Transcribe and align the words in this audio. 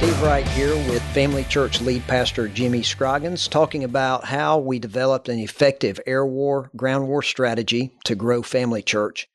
Steve 0.00 0.22
Wright 0.22 0.48
here 0.48 0.74
with 0.90 1.02
Family 1.12 1.44
Church 1.44 1.82
lead 1.82 2.06
pastor 2.06 2.48
Jimmy 2.48 2.82
Scroggins 2.82 3.46
talking 3.46 3.84
about 3.84 4.24
how 4.24 4.56
we 4.56 4.78
developed 4.78 5.28
an 5.28 5.38
effective 5.38 6.00
air 6.06 6.24
war, 6.24 6.70
ground 6.74 7.06
war 7.06 7.22
strategy 7.22 7.92
to 8.06 8.14
grow 8.14 8.40
Family 8.40 8.80
Church. 8.80 9.28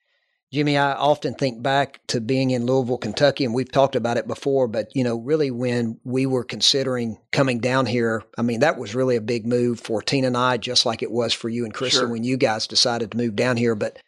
Jimmy, 0.51 0.75
I 0.75 0.93
often 0.93 1.35
think 1.35 1.61
back 1.61 1.99
to 2.07 2.19
being 2.19 2.49
in 2.49 2.65
Louisville, 2.65 2.97
Kentucky, 2.97 3.45
and 3.45 3.53
we've 3.53 3.71
talked 3.71 3.95
about 3.95 4.17
it 4.17 4.25
before, 4.25 4.67
but 4.67 4.87
you 4.95 5.03
know, 5.03 5.19
really 5.19 5.51
when 5.51 5.99
we 6.03 6.25
were 6.25 6.43
considering 6.43 7.19
coming 7.31 7.59
down 7.59 7.85
here, 7.85 8.23
I 8.35 8.41
mean, 8.41 8.61
that 8.61 8.79
was 8.79 8.95
really 8.95 9.17
a 9.17 9.21
big 9.21 9.45
move 9.45 9.79
for 9.79 10.01
Tina 10.01 10.25
and 10.25 10.35
I, 10.35 10.57
just 10.57 10.83
like 10.83 11.03
it 11.03 11.11
was 11.11 11.31
for 11.31 11.47
you 11.47 11.65
and 11.65 11.75
Kristen 11.75 12.01
sure. 12.01 12.09
when 12.09 12.23
you 12.23 12.37
guys 12.37 12.65
decided 12.65 13.11
to 13.11 13.17
move 13.17 13.35
down 13.35 13.57
here. 13.57 13.75
But 13.75 13.99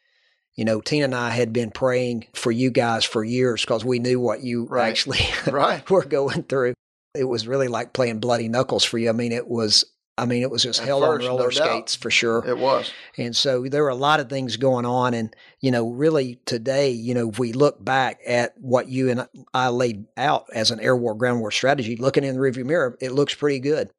you 0.57 0.65
know, 0.65 0.81
Tina 0.81 1.05
and 1.05 1.15
I 1.15 1.29
had 1.29 1.53
been 1.53 1.71
praying 1.71 2.25
for 2.33 2.51
you 2.51 2.71
guys 2.71 3.05
for 3.05 3.23
years 3.23 3.61
because 3.61 3.85
we 3.85 3.99
knew 3.99 4.19
what 4.19 4.43
you 4.43 4.65
right. 4.65 4.89
actually 4.89 5.19
right. 5.51 5.87
were 5.89 6.03
going 6.03 6.43
through. 6.43 6.73
It 7.15 7.25
was 7.25 7.47
really 7.47 7.67
like 7.67 7.93
playing 7.93 8.19
bloody 8.19 8.49
knuckles 8.49 8.83
for 8.83 8.97
you. 8.97 9.09
I 9.09 9.13
mean, 9.13 9.31
it 9.31 9.47
was 9.47 9.85
I 10.19 10.25
mean, 10.25 10.41
it 10.41 10.49
was 10.49 10.63
just 10.63 10.81
At 10.81 10.87
hell 10.87 11.01
first, 11.01 11.27
on 11.27 11.29
roller 11.29 11.43
no 11.45 11.49
skates 11.51 11.95
for 11.95 12.09
sure. 12.09 12.43
It 12.45 12.57
was. 12.57 12.91
And 13.17 13.35
so 13.35 13.67
there 13.67 13.83
were 13.83 13.89
a 13.89 13.95
lot 13.95 14.19
of 14.19 14.29
things 14.29 14.57
going 14.57 14.85
on. 14.85 15.13
And, 15.13 15.35
you 15.61 15.69
know, 15.69 15.91
really 15.91 16.39
today, 16.45 16.89
you 16.89 17.13
know, 17.13 17.29
if 17.29 17.37
we 17.37 17.53
look 17.53 17.83
back 17.83 18.19
at 18.25 18.55
what 18.57 18.87
you 18.87 19.11
and 19.11 19.27
I 19.53 19.69
laid 19.69 20.05
out 20.17 20.47
as 20.51 20.71
an 20.71 20.79
air 20.79 20.95
war, 20.95 21.13
ground 21.13 21.39
war 21.39 21.51
strategy, 21.51 21.95
looking 21.97 22.23
in 22.23 22.33
the 22.33 22.41
rearview 22.41 22.65
mirror, 22.65 22.97
it 22.99 23.11
looks 23.11 23.35
pretty 23.35 23.59
good. 23.59 23.91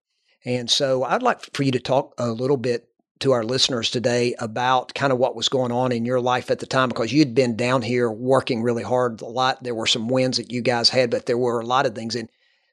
And 0.44 0.68
so 0.68 1.04
I'd 1.04 1.22
like 1.22 1.54
for 1.54 1.62
you 1.62 1.70
to 1.72 1.80
talk 1.80 2.14
a 2.18 2.28
little 2.30 2.56
bit 2.56 2.87
to 3.20 3.32
our 3.32 3.42
listeners 3.42 3.90
today 3.90 4.34
about 4.38 4.94
kind 4.94 5.12
of 5.12 5.18
what 5.18 5.36
was 5.36 5.48
going 5.48 5.72
on 5.72 5.92
in 5.92 6.04
your 6.04 6.20
life 6.20 6.50
at 6.50 6.58
the 6.58 6.66
time 6.66 6.88
because 6.88 7.12
you'd 7.12 7.34
been 7.34 7.56
down 7.56 7.82
here 7.82 8.10
working 8.10 8.62
really 8.62 8.82
hard 8.82 9.20
a 9.20 9.26
lot. 9.26 9.62
There 9.62 9.74
were 9.74 9.86
some 9.86 10.08
wins 10.08 10.36
that 10.36 10.52
you 10.52 10.62
guys 10.62 10.88
had, 10.88 11.10
but 11.10 11.26
there 11.26 11.38
were 11.38 11.60
a 11.60 11.66
lot 11.66 11.86
of 11.86 11.94
things. 11.94 12.14
And 12.14 12.28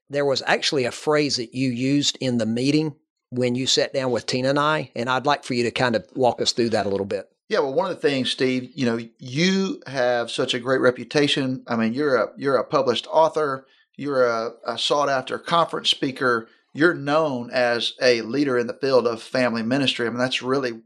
there 0.09 0.25
was 0.25 0.43
actually 0.45 0.85
a 0.85 0.91
phrase 0.91 1.37
that 1.37 1.55
you 1.55 1.69
used 1.69 2.17
in 2.21 2.37
the 2.37 2.45
meeting 2.45 2.95
when 3.29 3.55
you 3.55 3.67
sat 3.67 3.93
down 3.93 4.11
with 4.11 4.25
Tina 4.25 4.49
and 4.49 4.59
I. 4.59 4.91
And 4.95 5.09
I'd 5.09 5.25
like 5.25 5.43
for 5.43 5.53
you 5.53 5.63
to 5.63 5.71
kind 5.71 5.95
of 5.95 6.05
walk 6.15 6.41
us 6.41 6.51
through 6.51 6.69
that 6.69 6.85
a 6.85 6.89
little 6.89 7.05
bit. 7.05 7.29
Yeah, 7.49 7.59
well, 7.59 7.73
one 7.73 7.91
of 7.91 8.01
the 8.01 8.07
things, 8.07 8.31
Steve, 8.31 8.71
you 8.73 8.85
know, 8.85 8.99
you 9.19 9.81
have 9.85 10.31
such 10.31 10.53
a 10.53 10.59
great 10.59 10.81
reputation. 10.81 11.63
I 11.67 11.75
mean, 11.75 11.93
you're 11.93 12.15
a 12.15 12.29
you're 12.37 12.57
a 12.57 12.63
published 12.63 13.07
author. 13.11 13.67
You're 13.97 14.25
a, 14.25 14.51
a 14.65 14.77
sought 14.77 15.09
after 15.09 15.37
conference 15.37 15.89
speaker 15.89 16.49
you're 16.75 16.93
known 16.93 17.49
as 17.51 17.93
a 18.01 18.21
leader 18.21 18.57
in 18.57 18.67
the 18.67 18.73
field 18.73 19.07
of 19.07 19.23
family 19.23 19.63
ministry. 19.63 20.05
I 20.05 20.09
mean, 20.09 20.19
that's 20.19 20.41
really, 20.41 20.81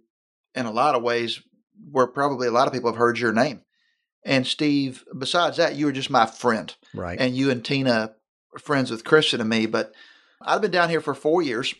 in 0.54 0.68
a 0.68 0.72
lot 0.72 0.94
of 0.94 1.02
ways, 1.02 1.42
where 1.92 2.06
probably 2.06 2.48
a 2.48 2.52
lot 2.52 2.68
of 2.68 2.74
people 2.74 2.92
have 2.92 3.00
heard 3.00 3.18
your 3.18 3.34
name. 3.34 3.62
And 4.24 4.46
Steve, 4.46 5.04
besides 5.18 5.58
that, 5.58 5.76
you 5.76 5.88
were 5.88 5.92
just 5.92 6.12
my 6.12 6.28
friend. 6.28 6.74
Right. 6.94 7.20
And 7.20 7.36
you 7.36 7.50
and 7.50 7.66
Tina 7.66 8.14
are 8.54 8.60
friends 8.60 8.92
with 8.92 9.04
Kristen 9.04 9.42
and 9.42 9.50
me. 9.50 9.66
But 9.66 9.92
I've 10.40 10.62
been 10.62 10.70
down 10.70 10.90
here 10.90 11.02
for 11.02 11.16
four 11.16 11.42
years. 11.42 11.74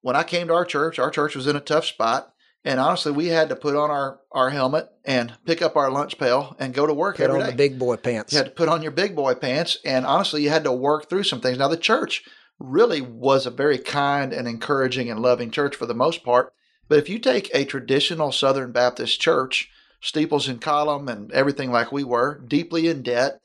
When 0.00 0.16
I 0.16 0.24
came 0.24 0.48
to 0.48 0.54
our 0.54 0.64
church, 0.64 0.98
our 0.98 1.10
church 1.10 1.36
was 1.36 1.46
in 1.46 1.54
a 1.54 1.60
tough 1.60 1.84
spot. 1.84 2.34
And 2.64 2.80
honestly, 2.80 3.12
we 3.12 3.28
had 3.28 3.48
to 3.50 3.56
put 3.56 3.76
on 3.76 3.92
our, 3.92 4.18
our 4.32 4.50
helmet 4.50 4.88
and 5.04 5.34
pick 5.44 5.62
up 5.62 5.76
our 5.76 5.90
lunch 5.90 6.18
pail 6.18 6.56
and 6.58 6.74
go 6.74 6.86
to 6.86 6.94
work 6.94 7.18
put 7.18 7.24
every 7.24 7.40
on 7.40 7.46
day. 7.46 7.50
the 7.52 7.56
big 7.56 7.78
boy 7.78 7.96
pants. 7.96 8.32
You 8.32 8.38
had 8.38 8.46
to 8.46 8.52
put 8.52 8.68
on 8.68 8.82
your 8.82 8.92
big 8.92 9.14
boy 9.14 9.34
pants. 9.34 9.78
And 9.84 10.04
honestly, 10.04 10.42
you 10.42 10.50
had 10.50 10.64
to 10.64 10.72
work 10.72 11.08
through 11.08 11.24
some 11.24 11.40
things. 11.40 11.58
Now, 11.58 11.68
the 11.68 11.76
church 11.76 12.24
really 12.62 13.00
was 13.00 13.46
a 13.46 13.50
very 13.50 13.78
kind 13.78 14.32
and 14.32 14.46
encouraging 14.46 15.10
and 15.10 15.20
loving 15.20 15.50
church 15.50 15.76
for 15.76 15.86
the 15.86 15.94
most 15.94 16.24
part. 16.24 16.52
But 16.88 16.98
if 16.98 17.08
you 17.08 17.18
take 17.18 17.50
a 17.54 17.64
traditional 17.64 18.32
Southern 18.32 18.72
Baptist 18.72 19.20
church, 19.20 19.70
steeples 20.00 20.48
and 20.48 20.60
column 20.60 21.08
and 21.08 21.30
everything 21.32 21.70
like 21.70 21.92
we 21.92 22.04
were, 22.04 22.40
deeply 22.46 22.88
in 22.88 23.02
debt, 23.02 23.40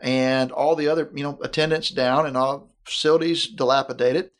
and 0.00 0.52
all 0.52 0.76
the 0.76 0.88
other, 0.88 1.10
you 1.14 1.24
know, 1.24 1.38
attendance 1.42 1.90
down 1.90 2.26
and 2.26 2.36
all 2.36 2.70
facilities 2.84 3.48
dilapidated, 3.48 4.30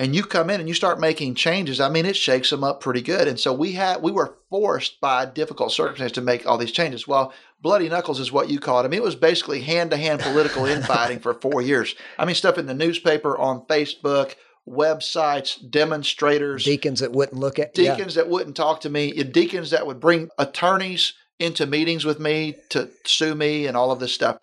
and 0.00 0.16
you 0.16 0.22
come 0.22 0.48
in 0.48 0.60
and 0.60 0.68
you 0.68 0.74
start 0.74 0.98
making 0.98 1.34
changes, 1.34 1.78
I 1.78 1.90
mean, 1.90 2.06
it 2.06 2.16
shakes 2.16 2.48
them 2.48 2.64
up 2.64 2.80
pretty 2.80 3.02
good. 3.02 3.28
And 3.28 3.38
so 3.38 3.52
we 3.52 3.72
had 3.72 4.00
we 4.00 4.10
were 4.10 4.38
forced 4.48 4.98
by 4.98 5.26
difficult 5.26 5.72
circumstances 5.72 6.14
to 6.14 6.22
make 6.22 6.46
all 6.46 6.56
these 6.56 6.72
changes. 6.72 7.06
Well, 7.06 7.34
bloody 7.60 7.86
knuckles 7.86 8.18
is 8.18 8.32
what 8.32 8.48
you 8.48 8.60
call 8.60 8.80
it. 8.80 8.84
I 8.84 8.88
mean, 8.88 9.00
it 9.00 9.04
was 9.04 9.14
basically 9.14 9.60
hand 9.60 9.90
to 9.90 9.98
hand 9.98 10.20
political 10.20 10.64
infighting 10.76 11.18
for 11.18 11.34
four 11.34 11.60
years. 11.60 11.94
I 12.18 12.24
mean, 12.24 12.34
stuff 12.34 12.56
in 12.56 12.64
the 12.64 12.72
newspaper, 12.72 13.36
on 13.36 13.66
Facebook, 13.66 14.36
websites, 14.66 15.58
demonstrators, 15.70 16.64
deacons 16.64 17.00
that 17.00 17.12
wouldn't 17.12 17.38
look 17.38 17.58
at 17.58 17.74
deacons 17.74 18.16
yeah. 18.16 18.22
that 18.22 18.30
wouldn't 18.30 18.56
talk 18.56 18.80
to 18.80 18.88
me, 18.88 19.12
deacons 19.12 19.68
that 19.68 19.86
would 19.86 20.00
bring 20.00 20.30
attorneys 20.38 21.12
into 21.38 21.66
meetings 21.66 22.06
with 22.06 22.18
me 22.18 22.56
to 22.70 22.88
sue 23.04 23.34
me 23.34 23.66
and 23.66 23.76
all 23.76 23.92
of 23.92 24.00
this 24.00 24.14
stuff. 24.14 24.38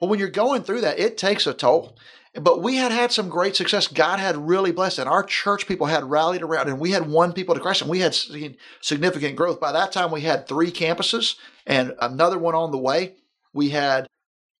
Well, 0.00 0.08
when 0.08 0.20
you're 0.20 0.28
going 0.28 0.62
through 0.62 0.82
that, 0.82 1.00
it 1.00 1.18
takes 1.18 1.48
a 1.48 1.54
toll. 1.54 1.96
But 2.34 2.62
we 2.62 2.76
had 2.76 2.92
had 2.92 3.12
some 3.12 3.28
great 3.28 3.56
success. 3.56 3.86
God 3.86 4.18
had 4.18 4.48
really 4.48 4.72
blessed, 4.72 4.98
and 4.98 5.08
our 5.08 5.22
church 5.22 5.66
people 5.66 5.86
had 5.86 6.04
rallied 6.04 6.40
around, 6.40 6.68
and 6.68 6.80
we 6.80 6.92
had 6.92 7.06
won 7.06 7.34
people 7.34 7.54
to 7.54 7.60
Christ, 7.60 7.82
and 7.82 7.90
we 7.90 7.98
had 7.98 8.14
seen 8.14 8.56
significant 8.80 9.36
growth. 9.36 9.60
By 9.60 9.72
that 9.72 9.92
time, 9.92 10.10
we 10.10 10.22
had 10.22 10.48
three 10.48 10.70
campuses 10.70 11.36
and 11.66 11.94
another 12.00 12.38
one 12.38 12.54
on 12.54 12.72
the 12.72 12.78
way. 12.78 13.16
We 13.52 13.70
had 13.70 14.06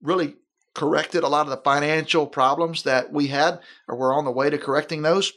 really 0.02 0.36
corrected 0.74 1.22
a 1.22 1.28
lot 1.28 1.46
of 1.46 1.50
the 1.50 1.56
financial 1.56 2.26
problems 2.26 2.82
that 2.82 3.10
we 3.10 3.28
had, 3.28 3.60
or 3.88 3.96
we're 3.96 4.14
on 4.14 4.26
the 4.26 4.30
way 4.30 4.50
to 4.50 4.58
correcting 4.58 5.00
those. 5.00 5.32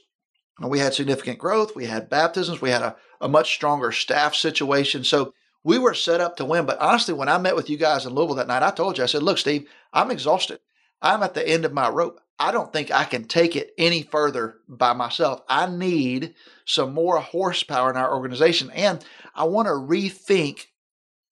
And 0.59 0.69
we 0.69 0.79
had 0.79 0.94
significant 0.94 1.40
growth. 1.40 1.75
We 1.75 1.85
had 1.85 2.09
baptisms. 2.09 2.62
We 2.62 2.69
had 2.69 2.81
a, 2.81 2.95
a 3.22 3.29
much 3.29 3.53
stronger 3.53 3.91
staff 3.91 4.35
situation. 4.35 5.03
So 5.03 5.34
we 5.63 5.78
were 5.78 5.94
set 5.94 6.22
up 6.22 6.38
to 6.38 6.45
win. 6.45 6.66
But 6.66 6.79
honestly, 6.79 7.13
when 7.13 7.29
I 7.29 7.38
met 7.38 7.56
with 7.56 7.69
you 7.69 7.78
guys 7.78 8.06
in 8.06 8.13
Louisville 8.13 8.35
that 8.35 8.47
night, 8.47 8.63
I 8.63 8.72
told 8.72 8.97
you, 8.97 9.03
I 9.03 9.07
said, 9.07 9.24
look, 9.24 9.38
Steve, 9.38 9.68
I'm 9.91 10.12
exhausted. 10.12 10.59
I'm 11.01 11.24
at 11.24 11.34
the 11.34 11.47
end 11.47 11.66
of 11.66 11.74
my 11.74 11.90
rope. 11.90 12.22
I 12.40 12.51
don't 12.51 12.72
think 12.72 12.91
I 12.91 13.06
can 13.06 13.25
take 13.25 13.56
it 13.56 13.73
any 13.78 14.03
further 14.03 14.57
by 14.68 14.94
myself. 14.94 15.41
I 15.47 15.68
need 15.68 16.35
some 16.66 16.94
more 16.94 17.19
horsepower 17.19 17.90
in 17.90 17.97
our 17.97 18.13
organization. 18.13 18.69
And 18.72 19.03
I 19.34 19.46
want 19.46 19.68
to 19.68 19.72
rethink 19.72 20.66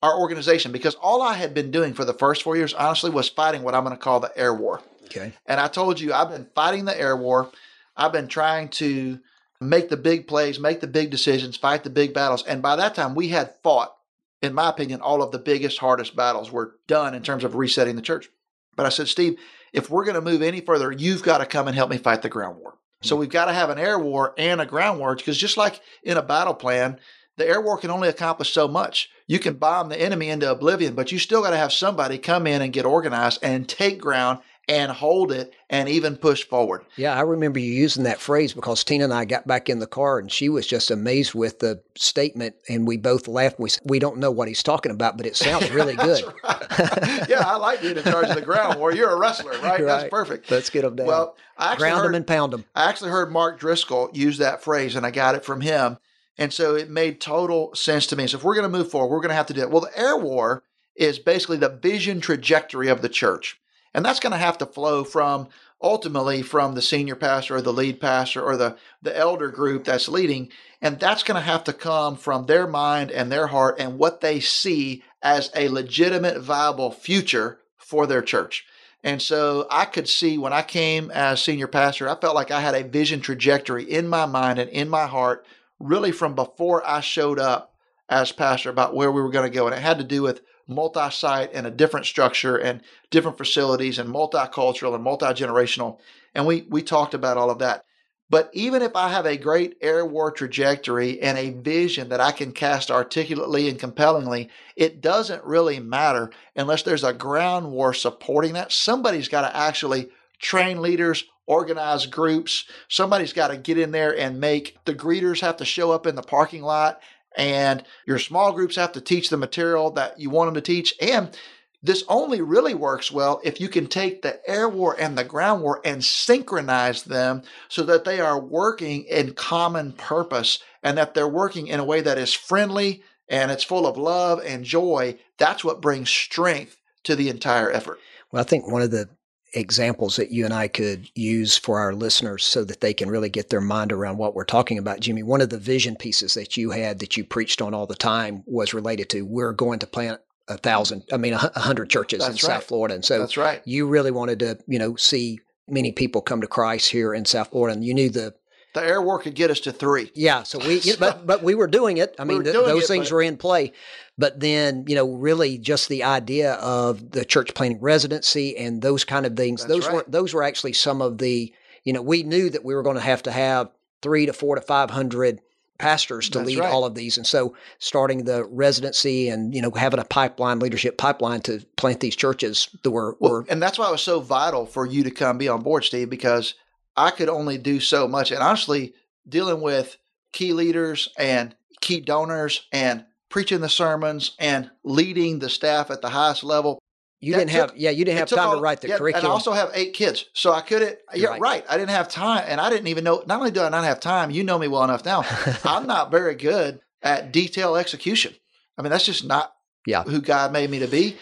our 0.02 0.18
organization 0.19 0.72
because 0.72 0.96
all 0.96 1.22
I 1.22 1.34
had 1.34 1.53
been 1.53 1.72
doing 1.72 1.94
for 1.94 2.06
the 2.06 2.13
first 2.13 2.44
four 2.44 2.56
years, 2.56 2.74
honestly, 2.74 3.09
was 3.09 3.30
fighting 3.30 3.63
what 3.63 3.75
I'm 3.75 3.84
going 3.84 3.96
to 3.96 4.02
call 4.02 4.19
the 4.19 4.38
air 4.38 4.53
war. 4.53 4.81
Okay. 5.06 5.34
And 5.46 5.59
I 5.59 5.68
told 5.68 6.00
you 6.00 6.13
I've 6.13 6.30
been 6.30 6.47
fighting 6.56 6.86
the 6.86 7.00
air 7.00 7.16
war. 7.16 7.50
I've 7.96 8.13
been 8.13 8.28
trying 8.28 8.69
to 8.69 9.19
make 9.62 9.90
the 9.90 9.97
big 9.97 10.28
plays, 10.28 10.59
make 10.59 10.81
the 10.81 10.88
big 10.88 11.09
decisions, 11.09 11.58
fight 11.58 11.84
the 11.84 11.90
big 11.90 12.13
battles. 12.13 12.44
And 12.46 12.62
by 12.62 12.75
that 12.75 12.96
time, 12.96 13.16
we 13.16 13.30
had 13.30 13.56
fought, 13.62 13.94
in 14.42 14.53
my 14.53 14.69
opinion, 14.69 15.02
all 15.02 15.22
of 15.22 15.31
the 15.31 15.40
biggest, 15.40 15.80
hardest 15.80 16.16
battles 16.16 16.52
were 16.52 16.75
done 16.88 17.13
in 17.13 17.24
terms 17.24 17.44
of 17.44 17.56
resetting 17.56 17.96
the 17.96 18.02
church. 18.02 18.30
But 18.75 18.86
I 18.86 18.90
said, 18.90 19.08
Steve, 19.08 19.38
if 19.73 19.89
we're 19.89 20.06
going 20.06 20.16
to 20.16 20.22
move 20.22 20.41
any 20.41 20.61
further, 20.61 20.91
you've 20.91 21.23
got 21.23 21.39
to 21.39 21.45
come 21.45 21.67
and 21.67 21.75
help 21.75 21.89
me 21.89 21.97
fight 21.97 22.22
the 22.22 22.29
ground 22.29 22.57
war. 22.57 22.78
So 23.01 23.16
mm. 23.16 23.19
we've 23.19 23.29
got 23.29 23.45
to 23.45 23.53
have 23.53 23.69
an 23.69 23.79
air 23.79 24.00
war 24.00 24.34
and 24.38 24.61
a 24.61 24.66
ground 24.66 25.00
war 25.00 25.16
because 25.16 25.38
just 25.38 25.57
like 25.57 25.81
in 26.03 26.16
a 26.16 26.22
battle 26.22 26.53
plan, 26.53 27.00
the 27.36 27.48
air 27.48 27.59
war 27.59 27.77
can 27.77 27.89
only 27.89 28.07
accomplish 28.07 28.53
so 28.53 28.68
much. 28.68 29.09
You 29.27 29.39
can 29.39 29.56
bomb 29.56 29.89
the 29.89 30.00
enemy 30.00 30.30
into 30.30 30.50
oblivion, 30.50 30.94
but 30.94 31.12
you 31.12 31.18
still 31.18 31.42
got 31.42 31.50
to 31.50 31.57
have 31.57 31.74
somebody 31.74 32.19
come 32.19 32.45
in 32.45 32.62
and 32.62 32.71
get 32.71 32.86
organized 32.86 33.39
and 33.42 33.68
take 33.68 34.00
ground 34.00 34.39
and 34.68 34.92
hold 34.92 35.31
it 35.31 35.54
and 35.69 35.89
even 35.89 36.15
push 36.15 36.45
forward. 36.45 36.86
Yeah, 36.95 37.13
I 37.15 37.21
remember 37.21 37.60
you 37.60 37.71
using 37.71 38.04
that 38.04 38.19
phrase 38.19 38.54
because 38.54 38.83
Tina 38.83 39.04
and 39.04 39.13
I 39.13 39.25
got 39.25 39.45
back 39.45 39.69
in 39.69 39.80
the 39.80 39.88
car 39.88 40.19
and 40.19 40.31
she 40.31 40.48
was 40.48 40.65
just 40.65 40.89
amazed 40.89 41.33
with 41.33 41.60
the 41.60 41.81
statement 41.95 42.56
and 42.69 42.88
we 42.88 42.98
both 42.98 43.27
laughed. 43.27 43.60
We 43.60 43.69
we 43.83 44.00
don't 44.00 44.18
know 44.18 44.31
what 44.31 44.48
he's 44.48 44.63
talking 44.63 44.92
about, 44.92 45.18
but 45.18 45.25
it 45.25 45.36
sounds 45.36 45.69
really 45.71 45.95
good. 45.95 46.24
right. 46.44 47.30
yeah, 47.30 47.44
I 47.45 47.57
like 47.57 47.81
being 47.81 47.98
in 47.98 48.04
charge 48.04 48.30
of 48.30 48.36
the 48.36 48.42
ground 48.42 48.80
war. 48.80 48.94
You're 48.94 49.12
a 49.12 49.18
wrestler, 49.18 49.51
right? 49.51 49.62
right. 49.62 49.81
That's 49.81 50.10
perfect. 50.10 50.50
Let's 50.50 50.69
get 50.69 50.83
them 50.83 50.95
down. 50.95 51.07
Well, 51.07 51.36
I 51.57 51.75
ground 51.75 51.98
heard, 51.98 52.07
them 52.07 52.15
and 52.15 52.27
pound 52.27 52.54
them. 52.54 52.65
I 52.74 52.89
actually 52.89 53.12
heard 53.12 53.31
Mark 53.31 53.60
Driscoll 53.60 54.10
use 54.13 54.38
that 54.38 54.63
phrase 54.63 54.95
and 54.95 55.06
I 55.06 55.12
got 55.12 55.36
it 55.36 55.44
from 55.44 55.62
him. 55.62 55.98
And 56.38 56.51
so 56.51 56.75
it 56.75 56.89
made 56.89 57.21
total 57.21 57.75
sense 57.75 58.07
to 58.07 58.15
me. 58.15 58.27
So 58.27 58.38
if 58.38 58.44
we're 58.44 58.56
going 58.56 58.71
to 58.71 58.77
move 58.77 58.89
forward, 58.89 59.10
we're 59.10 59.21
going 59.21 59.30
to 59.30 59.36
have 59.36 59.45
to 59.48 59.54
do 59.54 59.62
it. 59.62 59.69
Well, 59.69 59.81
the 59.81 60.00
air 60.00 60.18
war 60.18 60.63
is 60.95 61.19
basically 61.19 61.57
the 61.57 61.69
vision 61.69 62.21
trajectory 62.21 62.88
of 62.88 63.01
the 63.01 63.10
church. 63.10 63.60
And 63.94 64.04
that's 64.04 64.19
going 64.19 64.31
to 64.31 64.38
have 64.38 64.57
to 64.60 64.66
flow 64.66 65.04
from 65.04 65.48
ultimately 65.81 66.42
from 66.42 66.75
the 66.75 66.81
senior 66.81 67.16
pastor 67.16 67.57
or 67.57 67.62
the 67.62 67.74
lead 67.74 68.00
pastor 68.00 68.42
or 68.42 68.56
the, 68.56 68.78
the 69.01 69.16
elder 69.16 69.50
group 69.50 69.84
that's 69.84 70.07
leading. 70.07 70.50
And 70.81 71.00
that's 71.00 71.24
going 71.24 71.36
to 71.36 71.45
have 71.45 71.63
to 71.66 71.74
come 71.74 72.16
from 72.16 72.45
their 72.45 72.66
mind 72.66 73.12
and 73.12 73.31
their 73.31 73.48
heart 73.48 73.75
and 73.80 74.00
what 74.00 74.22
they 74.22 74.40
see 74.40 75.04
as 75.22 75.51
a 75.56 75.68
legitimate, 75.68 76.42
viable 76.42 76.92
future 76.92 77.60
for 77.78 78.07
their 78.07 78.22
church. 78.22 78.66
And 79.04 79.22
so 79.22 79.68
I 79.69 79.84
could 79.84 80.07
see 80.07 80.38
when 80.38 80.54
I 80.54 80.62
came 80.62 81.12
as 81.12 81.42
senior 81.42 81.68
pastor, 81.68 82.07
I 82.07 82.16
felt 82.16 82.36
like 82.36 82.51
I 82.51 82.62
had 82.62 82.74
a 82.74 82.88
vision 82.88 83.19
trajectory 83.19 83.84
in 83.84 84.07
my 84.07 84.25
mind 84.25 84.60
and 84.60 84.69
in 84.69 84.88
my 84.88 85.07
heart, 85.07 85.46
really 85.78 86.13
from 86.13 86.36
before 86.36 86.88
I 86.88 87.01
showed 87.01 87.38
up 87.38 87.75
as 88.07 88.31
pastor 88.31 88.69
about 88.69 88.96
where 88.96 89.12
we 89.12 89.22
were 89.22 89.30
going 89.30 89.50
to 89.50 89.56
go. 89.56 89.68
And 89.68 89.75
it 89.75 89.81
had 89.81 89.98
to 89.98 90.06
do 90.06 90.22
with 90.22 90.42
multi 90.68 91.10
site 91.10 91.51
and 91.54 91.68
a 91.68 91.71
different 91.71 92.06
structure 92.06 92.57
and 92.57 92.81
different 93.10 93.38
facilities 93.38 94.00
and 94.00 94.10
multicultural 94.10 94.95
and 94.95 95.04
multi 95.04 95.25
generational. 95.27 96.00
And 96.33 96.45
we, 96.45 96.65
we 96.69 96.81
talked 96.81 97.13
about 97.13 97.38
all 97.38 97.50
of 97.50 97.60
that. 97.60 97.83
But 98.30 98.50
even 98.54 98.81
if 98.81 98.95
I 98.95 99.10
have 99.10 99.27
a 99.27 99.38
great 99.38 99.77
air 99.80 100.06
war 100.06 100.31
trajectory 100.31 101.21
and 101.21 101.38
a 101.38 101.51
vision 101.51 102.10
that 102.10 102.21
I 102.21 102.31
can 102.31 102.51
cast 102.51 102.89
articulately 102.89 103.69
and 103.69 103.77
compellingly, 103.77 104.50
it 104.75 105.01
doesn't 105.01 105.44
really 105.44 105.80
matter 105.80 106.31
unless 106.56 106.81
there's 106.81 107.04
a 107.04 107.13
ground 107.13 107.71
war 107.71 107.94
supporting 107.94 108.54
that. 108.54 108.71
Somebody's 108.71 109.27
got 109.27 109.42
to 109.42 109.56
actually 109.56 110.10
train 110.39 110.81
leaders, 110.81 111.25
organize 111.45 112.07
groups. 112.07 112.65
Somebody's 112.88 113.33
got 113.33 113.50
to 113.50 113.57
get 113.57 113.77
in 113.77 113.92
there 113.92 114.18
and 114.18 114.39
make 114.39 114.77
the 114.86 114.95
greeters 114.95 115.42
have 115.42 115.57
to 115.57 115.65
show 115.65 115.92
up 115.92 116.07
in 116.07 116.15
the 116.15 116.24
parking 116.24 116.63
lot 116.63 117.01
and 117.38 117.83
your 118.06 118.19
small 118.19 118.51
groups 118.51 118.75
have 118.75 118.91
to 118.94 119.01
teach 119.01 119.30
the 119.30 119.38
material 119.38 119.91
that 119.91 120.19
you 120.19 120.30
want 120.30 120.47
them 120.47 120.56
to 120.56 120.62
teach. 120.62 120.94
And 121.01 121.35
this 121.81 122.03
only 122.07 122.41
really 122.41 122.74
works 122.74 123.12
well 123.12 123.41
if 123.44 123.59
you 123.59 123.68
can 123.68 123.88
take 123.88 124.21
the 124.21 124.39
air 124.50 124.69
war 124.69 124.95
and 124.97 125.18
the 125.18 125.25
ground 125.25 125.62
war 125.62 125.81
and 125.83 126.03
synchronize 126.03 127.03
them 127.03 127.44
so 127.68 127.83
that 127.83 128.06
they 128.06 128.21
are 128.21 128.39
working 128.39 129.03
in 129.03 129.33
common 129.33 129.91
purpose 129.91 130.59
and 130.81 130.97
that 130.97 131.13
they're 131.13 131.27
working 131.27 131.68
in 131.68 131.81
a 131.81 131.85
way 131.85 132.00
that 132.00 132.18
is 132.18 132.33
friendly 132.33 133.03
and 133.27 133.51
it's 133.51 133.63
full 133.63 133.86
of 133.86 133.97
love 133.97 134.41
and 134.45 134.63
joy. 134.63 135.18
That's 135.38 135.63
what 135.63 135.81
brings 135.81 136.09
strength 136.09 136.77
to 137.03 137.15
the 137.18 137.27
entire 137.27 137.69
effort. 137.69 138.00
Well, 138.31 138.41
I 138.41 138.45
think 138.45 138.71
one 138.71 138.81
of 138.81 138.91
the 138.91 139.09
examples 139.53 140.15
that 140.15 140.31
you 140.31 140.45
and 140.45 140.53
I 140.53 140.67
could 140.67 141.09
use 141.15 141.57
for 141.57 141.79
our 141.79 141.94
listeners 141.94 142.44
so 142.44 142.63
that 142.63 142.81
they 142.81 142.94
can 142.94 143.09
really 143.09 143.29
get 143.29 143.50
their 143.50 143.61
mind 143.61 143.91
around 143.91 144.17
what 144.17 144.35
we're 144.35 144.45
talking 144.45 144.77
about, 144.77 145.00
Jimmy. 145.00 145.23
One 145.23 145.41
of 145.41 145.50
the 145.50 145.57
vision 145.57 145.95
pieces 145.95 146.33
that 146.33 146.57
you 146.57 146.71
had 146.71 147.00
that 147.00 147.15
you 147.17 147.23
preached 147.23 147.61
on 147.61 147.73
all 147.73 147.85
the 147.88 147.95
time 147.95 148.44
was 148.45 148.73
related 148.73 149.09
to 149.11 149.21
we're 149.23 149.53
going 149.53 149.79
to 149.79 149.88
plant 149.88 150.21
a 150.47 150.57
thousand, 150.57 151.03
I 151.13 151.17
mean, 151.17 151.33
a 151.33 151.38
hundred 151.59 151.89
churches 151.89 152.19
That's 152.19 152.44
in 152.44 152.50
right. 152.50 152.55
South 152.55 152.65
Florida. 152.65 152.95
And 152.95 153.05
so 153.05 153.19
That's 153.19 153.38
right. 153.38 153.61
you 153.65 153.88
really 153.88 154.11
wanted 154.11 154.39
to, 154.39 154.59
you 154.67 154.79
know, 154.79 154.95
see 154.95 155.39
many 155.67 155.91
people 155.91 156.21
come 156.21 156.41
to 156.41 156.47
Christ 156.47 156.89
here 156.91 157.13
in 157.13 157.23
South 157.25 157.51
Florida. 157.51 157.73
And 157.75 157.85
you 157.85 157.94
knew 157.94 158.09
the, 158.09 158.33
The 158.73 158.83
air 158.83 159.01
war 159.01 159.19
could 159.19 159.35
get 159.35 159.51
us 159.51 159.61
to 159.61 159.71
three. 159.71 160.11
yeah, 160.15 160.44
so 160.44 160.59
we, 160.59 160.81
know, 160.85 160.95
but, 161.00 161.25
but 161.25 161.44
we 161.44 161.55
were 161.55 161.67
doing 161.67 161.97
it. 161.97 162.15
I 162.19 162.25
mean, 162.25 162.39
were 162.39 162.44
th- 162.44 162.55
those 162.55 162.83
it, 162.83 162.88
things 162.88 163.11
were 163.11 163.21
in 163.21 163.38
play. 163.38 163.71
But 164.18 164.39
then, 164.39 164.86
you 164.88 164.95
know, 164.95 165.10
really 165.12 165.57
just 165.57 165.89
the 165.89 166.04
idea 166.04 166.54
of 166.54 167.12
the 167.12 167.25
church 167.25 167.54
planting 167.56 167.81
residency 167.81 168.56
and 168.57 168.81
those 168.81 169.04
kind 169.04 169.25
of 169.25 169.36
things, 169.36 169.62
That's 169.62 169.74
those 169.74 169.88
right. 169.88 169.95
were, 169.95 170.06
those 170.07 170.33
were 170.33 170.44
actually 170.44 170.74
some 170.74 171.01
of 171.01 171.18
the, 171.18 171.51
you 171.83 171.94
know, 171.94 172.01
we 172.01 172.24
knew 172.24 172.50
that 172.50 172.63
we 172.63 172.75
were 172.75 172.83
going 172.83 172.95
to 172.95 173.01
have 173.01 173.24
to 173.24 173.31
have 173.31 173.71
three 174.01 174.27
to 174.27 174.33
four 174.33 174.56
to 174.56 174.62
500 174.62 175.42
pastors 175.80 176.30
to 176.30 176.38
That's 176.38 176.48
lead 176.48 176.60
right. 176.60 176.71
all 176.71 176.86
of 176.86 176.94
these. 176.94 177.18
And 177.18 177.25
so 177.25 177.56
starting 177.80 178.25
the 178.25 178.45
residency 178.45 179.30
and, 179.30 179.54
you 179.54 179.62
know, 179.62 179.71
having 179.71 180.00
a 180.00 180.06
pipeline, 180.06 180.60
leadership 180.60 180.98
pipeline 180.98 181.42
to 181.42 181.65
plant 181.75 182.00
these 182.00 182.15
churches 182.15 182.69
that 182.83 182.92
were, 182.92 183.18
Well, 183.19 183.31
were 183.31 183.45
and 183.50 183.62
that's 183.62 183.80
why 183.80 183.88
it 183.88 183.92
was 183.92 184.04
so 184.04 184.19
vital 184.19 184.68
for 184.68 184.86
you 184.86 185.04
to 185.04 185.12
come 185.12 185.39
be 185.39 185.50
on 185.50 185.63
board, 185.63 185.83
Steve, 185.86 186.10
because 186.10 186.54
I 186.95 187.10
could 187.10 187.30
only 187.30 187.57
do 187.57 187.80
so 187.80 188.07
much. 188.07 188.31
And 188.31 188.44
honestly, 188.44 188.94
dealing 189.27 189.62
with 189.62 189.98
key 190.31 190.54
leaders 190.54 191.10
and 191.18 191.56
key 191.81 192.00
donors 192.00 192.68
and 192.71 193.06
preaching 193.33 193.62
the 193.62 193.68
sermons 193.69 194.35
and 194.38 194.69
leading 194.83 195.39
the 195.39 195.50
staff 195.50 195.89
at 195.89 196.01
the 196.03 196.09
highest 196.09 196.44
level. 196.44 196.77
you 197.19 197.31
that 197.33 197.39
didn't 197.39 197.51
took- 197.51 197.69
have, 197.71 197.77
yeah, 197.80 197.89
you 197.89 198.06
didn't 198.06 198.19
have 198.19 198.30
time 198.30 198.50
all- 198.50 198.56
to 198.57 198.62
write 198.62 198.80
the 198.81 198.89
yeah, 198.89 198.97
curriculum. 198.97 199.25
And 199.25 199.31
I 199.31 199.33
also 199.33 199.53
have 199.53 199.71
eight 199.74 199.94
kids. 199.95 200.25
So 200.33 200.51
I 200.51 200.62
couldn't, 200.62 201.00
You're 201.15 201.24
yeah, 201.24 201.30
right. 201.30 201.41
right. 201.41 201.65
I 201.68 201.77
didn't 201.77 201.89
have 201.89 202.07
time. 202.09 202.44
And 202.47 202.62
I 202.62 202.69
didn't 202.69 202.88
even 202.88 203.03
know, 203.03 203.24
not 203.25 203.39
only 203.39 203.50
do 203.50 203.62
I 203.63 203.69
not 203.69 203.85
have 203.85 204.00
time, 204.00 204.30
you 204.30 204.44
know 204.44 204.59
me 204.59 204.68
well 204.68 204.83
enough 204.83 205.03
now, 205.03 205.24
I'm 205.63 205.88
not 205.88 206.12
very 206.12 206.35
good 206.35 206.80
at 207.01 207.31
detail 207.31 207.75
execution. 207.75 208.35
I 208.77 208.83
mean, 208.83 208.91
that's 208.91 209.06
just 209.06 209.25
not 209.25 209.53
Yeah. 209.88 210.03
who 210.03 210.21
God 210.21 210.51
made 210.53 210.69
me 210.69 210.77
to 210.79 210.88
be. 210.88 211.18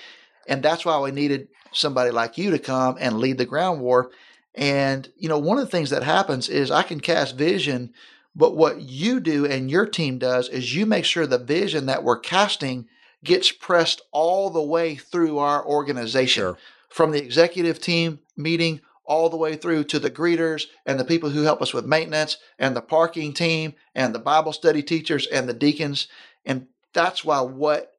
And 0.48 0.62
that's 0.62 0.84
why 0.84 1.00
we 1.00 1.12
needed 1.12 1.48
somebody 1.72 2.12
like 2.12 2.38
you 2.38 2.52
to 2.52 2.60
come 2.60 2.98
and 3.00 3.20
lead 3.20 3.38
the 3.38 3.46
ground 3.46 3.80
war. 3.80 4.12
And, 4.54 5.08
you 5.16 5.30
know, 5.30 5.40
one 5.40 5.60
of 5.60 5.64
the 5.64 5.72
things 5.72 5.92
that 5.92 6.04
happens 6.04 6.50
is 6.50 6.72
I 6.72 6.84
can 6.84 7.00
cast 7.00 7.38
vision, 7.38 7.94
but 8.36 8.56
what 8.56 8.82
you 8.82 9.20
do 9.20 9.46
and 9.46 9.70
your 9.70 9.86
team 9.86 10.18
does 10.18 10.48
is 10.50 10.76
you 10.76 10.86
make 10.86 11.06
sure 11.06 11.28
the 11.28 11.38
vision 11.38 11.86
that 11.88 12.04
we're 12.04 12.20
casting 12.20 12.88
gets 13.24 13.52
pressed 13.52 14.02
all 14.12 14.50
the 14.50 14.62
way 14.62 14.96
through 14.96 15.38
our 15.38 15.66
organization 15.66 16.42
Sure. 16.42 16.58
from 16.90 17.12
the 17.12 17.22
executive 17.24 17.80
team 17.80 18.20
meeting 18.36 18.82
all 19.06 19.30
the 19.30 19.38
way 19.38 19.56
through 19.56 19.84
to 19.84 20.00
the 20.00 20.10
greeters 20.10 20.68
and 20.86 21.00
the 21.00 21.04
people 21.06 21.30
who 21.30 21.42
help 21.44 21.62
us 21.62 21.74
with 21.74 21.86
maintenance 21.86 22.38
and 22.58 22.76
the 22.76 22.82
parking 22.82 23.34
team 23.34 23.74
and 23.94 24.16
the 24.16 24.20
Bible 24.20 24.54
study 24.54 24.82
teachers 24.82 25.28
and 25.28 25.50
the 25.50 25.54
deacons. 25.54 26.08
And 26.46 26.68
that's 26.94 27.26
why 27.26 27.42
what 27.42 27.91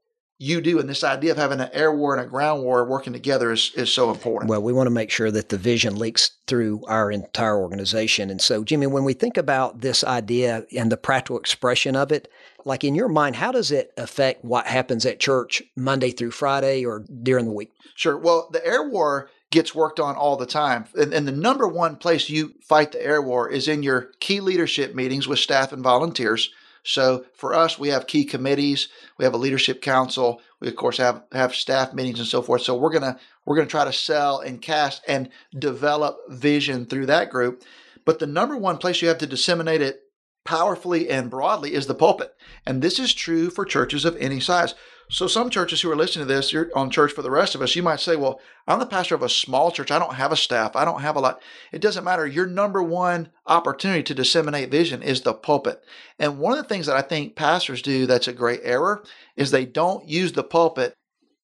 you 0.43 0.61
do 0.61 0.81
and 0.81 0.89
this 0.89 1.05
idea 1.05 1.31
of 1.31 1.39
having 1.39 1.61
an 1.61 1.71
air 1.73 1.94
war 1.94 2.17
and 2.17 2.27
a 2.27 2.29
ground 2.29 2.65
war 2.65 2.85
working 2.85 3.12
together 3.12 3.53
is, 3.53 3.71
is 3.77 3.93
so 3.93 4.11
important. 4.11 4.50
Well, 4.50 4.61
we 4.61 4.73
want 4.73 4.89
to 4.89 4.93
make 4.93 5.11
sure 5.11 5.31
that 5.31 5.50
the 5.50 5.56
vision 5.56 5.97
leaks 5.97 6.33
through 6.49 6.85
our 6.89 7.12
entire 7.12 7.56
organization. 7.56 8.29
And 8.29 8.41
so, 8.41 8.65
Jimmy, 8.65 8.89
when 8.89 9.05
we 9.05 9.12
think 9.12 9.37
about 9.37 9.83
this 9.83 10.03
idea 10.03 10.67
and 10.77 10.91
the 10.91 10.97
practical 10.97 11.39
expression 11.39 11.94
of 11.94 12.11
it, 12.11 12.29
like 12.65 12.83
in 12.83 12.97
your 12.97 13.09
mind, 13.09 13.37
how 13.37 13.53
does 13.53 13.71
it 13.71 13.93
affect 13.97 14.44
what 14.44 14.67
happens 14.67 15.06
at 15.06 15.21
church 15.21 15.62
Monday 15.77 16.11
through 16.11 16.33
Friday 16.33 16.85
or 16.85 17.05
during 17.23 17.44
the 17.44 17.53
week? 17.53 17.71
Sure. 17.94 18.19
Well, 18.19 18.49
the 18.50 18.67
air 18.67 18.89
war 18.89 19.31
gets 19.53 19.77
worked 19.77 20.00
on 20.00 20.17
all 20.17 20.37
the 20.37 20.47
time. 20.47 20.87
And, 20.97 21.15
and 21.15 21.29
the 21.29 21.33
number 21.33 21.69
one 21.69 21.94
place 21.94 22.29
you 22.29 22.55
fight 22.62 22.91
the 22.91 23.05
air 23.05 23.23
war 23.23 23.49
is 23.49 23.69
in 23.69 23.85
your 23.85 24.11
key 24.19 24.41
leadership 24.41 24.93
meetings 24.93 25.29
with 25.29 25.39
staff 25.39 25.73
and 25.73 25.85
volunteers. 25.85 26.50
So 26.84 27.25
for 27.34 27.55
us, 27.55 27.79
we 27.79 27.88
have 27.88 28.06
key 28.06 28.25
committees, 28.25 28.88
we 29.19 29.25
have 29.25 29.34
a 29.34 29.38
leadership 29.38 29.81
council, 29.81 30.40
we 30.61 30.69
of 30.69 30.76
course 30.76 30.96
have 30.99 31.23
have 31.32 31.55
staff 31.55 31.94
meetings 31.94 32.19
and 32.19 32.29
so 32.29 32.43
forth. 32.43 32.62
So 32.62 32.76
we're 32.76 32.93
gonna 32.93 33.19
we're 33.44 33.56
gonna 33.56 33.69
try 33.69 33.84
to 33.84 33.93
sell 33.93 34.40
and 34.40 34.61
cast 34.61 35.02
and 35.06 35.29
develop 35.56 36.19
vision 36.29 36.87
through 36.87 37.06
that 37.06 37.31
group. 37.31 37.62
But 38.05 38.19
the 38.19 38.26
number 38.26 38.56
one 38.56 38.79
place 38.79 39.00
you 39.00 39.08
have 39.08 39.19
to 39.19 39.26
disseminate 39.26 39.81
it 39.81 40.00
powerfully 40.44 41.08
and 41.08 41.31
broadly 41.31 41.73
is 41.75 41.87
the 41.87 41.94
pulpit. 41.94 42.34
And 42.67 42.82
this 42.82 42.99
is 42.99 43.14
true 43.14 43.48
for 43.48 43.65
churches 43.65 44.05
of 44.05 44.17
any 44.17 44.41
size. 44.41 44.74
So 45.13 45.27
some 45.27 45.51
churches 45.51 45.83
who 45.83 45.91
are 45.91 45.97
listening 45.97 46.27
to 46.27 46.35
this, 46.35 46.55
you're 46.55 46.71
on 46.75 46.91
church 46.91 47.13
for 47.13 47.21
the 47.21 47.31
rest 47.31 47.55
of 47.55 47.61
us, 47.61 47.77
you 47.77 47.83
might 47.83 48.01
say, 48.01 48.17
well, 48.17 48.41
I'm 48.67 48.79
the 48.79 48.87
pastor 48.87 49.15
of 49.15 49.23
a 49.23 49.29
small 49.29 49.71
church. 49.71 49.91
I 49.91 49.99
don't 49.99 50.15
have 50.15 50.33
a 50.33 50.37
staff. 50.37 50.75
I 50.75 50.87
don't 50.87 51.03
have 51.03 51.17
a 51.17 51.21
lot. 51.21 51.43
It 51.71 51.83
doesn't 51.83 52.03
matter. 52.03 52.27
Your 52.27 52.47
number 52.47 52.83
one 52.83 53.31
opportunity 53.47 54.03
to 54.05 54.15
disseminate 54.15 54.71
vision 54.71 55.03
is 55.03 55.21
the 55.21 55.35
pulpit. 55.35 55.83
And 56.19 56.39
one 56.39 56.57
of 56.57 56.63
the 56.63 56.69
things 56.69 56.87
that 56.87 56.97
I 56.97 57.03
think 57.03 57.37
pastors 57.37 57.83
do 57.83 58.07
that's 58.07 58.27
a 58.27 58.33
great 58.33 58.61
error 58.63 59.05
is 59.37 59.51
they 59.51 59.67
don't 59.67 60.09
use 60.09 60.33
the 60.33 60.43
pulpit 60.43 60.95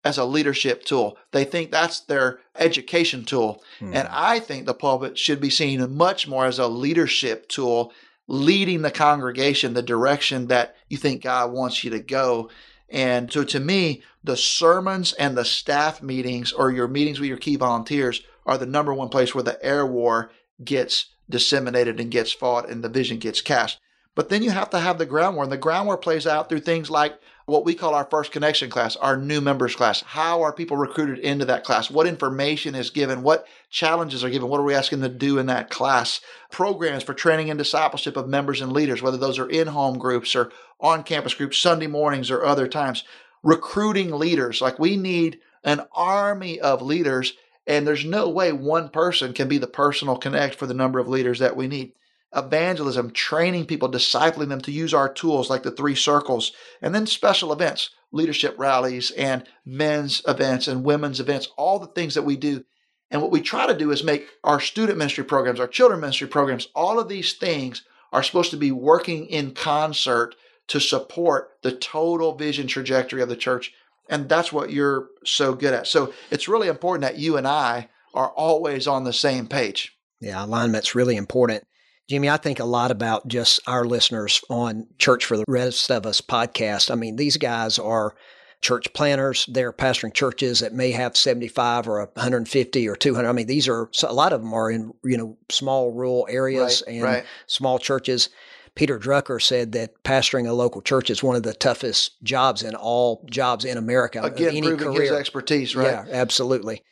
as 0.03 0.17
a 0.17 0.25
leadership 0.25 0.85
tool. 0.85 1.19
They 1.33 1.45
think 1.45 1.71
that's 1.71 2.01
their 2.01 2.39
education 2.57 3.27
tool. 3.27 3.63
Hmm. 3.81 3.93
And 3.93 4.09
I 4.11 4.39
think 4.39 4.65
the 4.65 4.73
pulpit 4.73 5.19
should 5.19 5.43
be 5.43 5.51
seen 5.51 5.95
much 5.95 6.27
more 6.27 6.47
as 6.47 6.59
a 6.59 6.69
leadership 6.69 7.49
tool, 7.49 7.93
leading 8.29 8.81
the 8.81 8.91
congregation 8.91 9.75
the 9.75 9.83
direction 9.83 10.47
that 10.47 10.77
you 10.89 10.97
think 10.97 11.23
God 11.23 11.53
wants 11.53 11.85
you 11.85 11.91
to 11.91 12.01
go. 12.01 12.49
And 12.91 13.33
so 13.33 13.45
to 13.45 13.61
me, 13.61 14.03
the 14.25 14.37
sermons 14.37 15.13
and 15.15 15.37
the 15.37 15.45
staff 15.45 16.03
meetings 16.03 16.53
or 16.53 16.71
your 16.71 16.89
meetings 16.89 17.21
with 17.21 17.29
your 17.29 17.39
key 17.39 17.57
volunteers 17.57 18.23
are 18.47 18.59
the 18.59 18.67
number 18.67 18.95
one 18.95 19.09
place 19.09 19.35
where 19.35 19.45
the 19.45 19.63
air 19.65 19.87
war 19.87 20.31
gets 20.65 21.07
disseminated 21.29 22.01
and 22.01 22.11
gets 22.11 22.33
fought 22.33 22.69
and 22.69 22.83
the 22.83 22.89
vision 22.89 23.19
gets 23.19 23.43
cast. 23.43 23.79
But 24.15 24.31
then 24.31 24.43
you 24.43 24.51
have 24.51 24.71
to 24.71 24.81
have 24.81 24.99
the 24.99 25.07
ground 25.07 25.37
war. 25.37 25.45
And 25.45 25.53
the 25.53 25.57
ground 25.57 25.87
war 25.87 25.97
plays 25.97 26.27
out 26.27 26.49
through 26.49 26.61
things 26.61 26.91
like 26.91 27.21
what 27.47 27.65
we 27.65 27.75
call 27.75 27.95
our 27.95 28.05
first 28.11 28.33
connection 28.33 28.69
class, 28.69 28.97
our 28.97 29.17
new 29.17 29.41
members 29.41 29.75
class. 29.75 30.03
How 30.03 30.43
are 30.43 30.53
people 30.53 30.77
recruited 30.77 31.19
into 31.21 31.45
that 31.47 31.65
class? 31.65 31.91
What 31.91 32.07
information 32.07 32.75
is 32.75 32.91
given? 32.91 33.23
What 33.23 33.47
challenges 33.71 34.25
are 34.25 34.29
given? 34.29 34.49
What 34.49 34.61
are 34.61 34.65
we 34.65 34.75
asking 34.75 35.01
them 35.01 35.13
to 35.13 35.19
do 35.19 35.39
in 35.39 35.47
that 35.47 35.71
class? 35.71 36.21
Programs 36.51 37.05
for 37.05 37.15
training 37.15 37.49
and 37.49 37.57
discipleship 37.57 38.17
of 38.17 38.29
members 38.29 38.61
and 38.61 38.73
leaders, 38.73 39.01
whether 39.01 39.17
those 39.17 39.39
are 39.39 39.49
in 39.49 39.69
home 39.69 39.99
groups 39.99 40.35
or 40.35 40.51
on 40.81 41.03
campus 41.03 41.35
groups, 41.35 41.59
Sunday 41.59 41.87
mornings 41.87 42.31
or 42.31 42.45
other 42.45 42.69
times. 42.69 43.05
Recruiting 43.43 44.11
leaders. 44.11 44.61
Like 44.61 44.79
we 44.79 44.97
need 44.97 45.41
an 45.65 45.83
army 45.93 46.61
of 46.61 46.83
leaders, 46.83 47.35
and 47.67 47.87
there's 47.87 48.05
no 48.05 48.29
way 48.29 48.53
one 48.53 48.89
person 48.89 49.33
can 49.33 49.49
be 49.49 49.59
the 49.59 49.67
personal 49.67 50.17
connect 50.17 50.55
for 50.55 50.67
the 50.67 50.75
number 50.75 50.99
of 50.99 51.09
leaders 51.09 51.39
that 51.39 51.57
we 51.57 51.69
need 51.69 51.93
evangelism, 52.35 53.11
training 53.11 53.67
people, 53.67 53.91
discipling 53.91 54.49
them 54.49 54.61
to 54.61 54.73
use 54.73 54.93
our 54.93 55.13
tools 55.13 55.49
like 55.49 55.63
the 55.63 55.71
three 55.71 55.95
circles, 55.95 56.53
and 56.83 56.95
then 56.95 57.07
special 57.07 57.53
events, 57.53 57.91
leadership 58.13 58.55
rallies, 58.59 59.11
and 59.13 59.45
men's 59.65 60.23
events 60.27 60.69
and 60.69 60.85
women's 60.85 61.21
events, 61.21 61.49
all 61.57 61.79
the 61.79 61.87
things 61.87 62.15
that 62.15 62.23
we 62.23 62.37
do. 62.37 62.65
And 63.11 63.23
what 63.23 63.31
we 63.31 63.41
try 63.41 63.67
to 63.67 63.77
do 63.77 63.91
is 63.91 64.05
make 64.05 64.29
our 64.45 64.61
student 64.61 64.99
ministry 64.99 65.25
programs, 65.25 65.61
our 65.61 65.67
children 65.67 66.01
ministry 66.01 66.29
programs, 66.29 66.69
all 66.75 66.99
of 67.01 67.09
these 67.09 67.33
things 67.33 67.85
are 68.13 68.23
supposed 68.23 68.51
to 68.51 68.57
be 68.57 68.73
working 68.73 69.27
in 69.27 69.53
concert 69.53 70.35
to 70.69 70.81
support 70.81 71.51
the 71.63 71.73
total 71.73 72.35
vision 72.35 72.67
trajectory 72.67 73.23
of 73.23 73.29
the 73.29 73.37
church. 73.37 73.73
And 74.09 74.29
that's 74.29 74.53
what 74.53 74.71
you're 74.71 75.09
so 75.25 75.55
good 75.55 75.75
at. 75.75 75.87
So 75.87 76.13
it's 76.31 76.49
really 76.49 76.69
important 76.69 77.03
that 77.03 77.19
you 77.19 77.37
and 77.37 77.47
I 77.47 77.89
are 78.15 78.31
always 78.31 78.87
on 78.87 79.05
the 79.05 79.13
same 79.13 79.47
page. 79.47 79.97
Yeah, 80.21 80.45
alignment's 80.45 80.95
really 80.95 81.17
important. 81.17 81.65
Jimmy, 82.09 82.31
I 82.31 82.39
think 82.39 82.59
a 82.59 82.65
lot 82.65 82.91
about 82.91 83.29
just 83.29 83.61
our 83.67 83.85
listeners 83.85 84.41
on 84.49 84.87
Church 84.97 85.27
for 85.27 85.37
the 85.37 85.45
Rest 85.47 85.91
of 85.91 86.07
Us 86.07 86.23
podcast. 86.23 86.91
I 86.91 86.95
mean, 86.95 87.17
these 87.17 87.37
guys 87.37 87.79
are 87.79 88.15
church 88.63 88.91
planters. 88.95 89.47
They're 89.53 89.75
pastoring 89.75 90.15
churches 90.15 90.61
that 90.61 90.73
may 90.73 90.91
have 90.93 91.17
75 91.17 91.87
or 91.87 91.99
150 92.15 92.89
or 92.89 92.97
200. 92.97 93.29
I 93.29 93.33
mean, 93.33 93.47
these 93.47 93.69
are 93.69 93.91
a 94.03 94.13
lot 94.13 94.33
of 94.33 94.41
them 94.41 94.55
are 94.55 94.71
in, 94.71 94.93
you 95.05 95.19
know, 95.19 95.37
small 95.51 95.93
rural 95.93 96.27
areas 96.31 96.83
Right, 96.87 96.95
and 96.95 97.05
right. 97.05 97.25
small 97.47 97.79
churches. 97.79 98.31
Peter 98.79 98.97
Drucker 98.97 99.43
said 99.43 99.73
that 99.73 100.05
pastoring 100.05 100.49
a 100.49 100.53
local 100.53 100.81
church 100.81 101.11
is 101.11 101.21
one 101.21 101.35
of 101.35 101.43
the 101.43 101.53
toughest 101.53 102.23
jobs 102.23 102.63
in 102.63 102.77
all 102.77 103.27
jobs 103.29 103.65
in 103.65 103.77
America. 103.77 104.23
Again, 104.23 104.51
any 104.51 104.63
proving 104.63 104.93
his 104.93 105.11
career. 105.11 105.19
expertise, 105.19 105.75
right? 105.75 105.87
Yeah, 105.87 106.05
absolutely. 106.13 106.85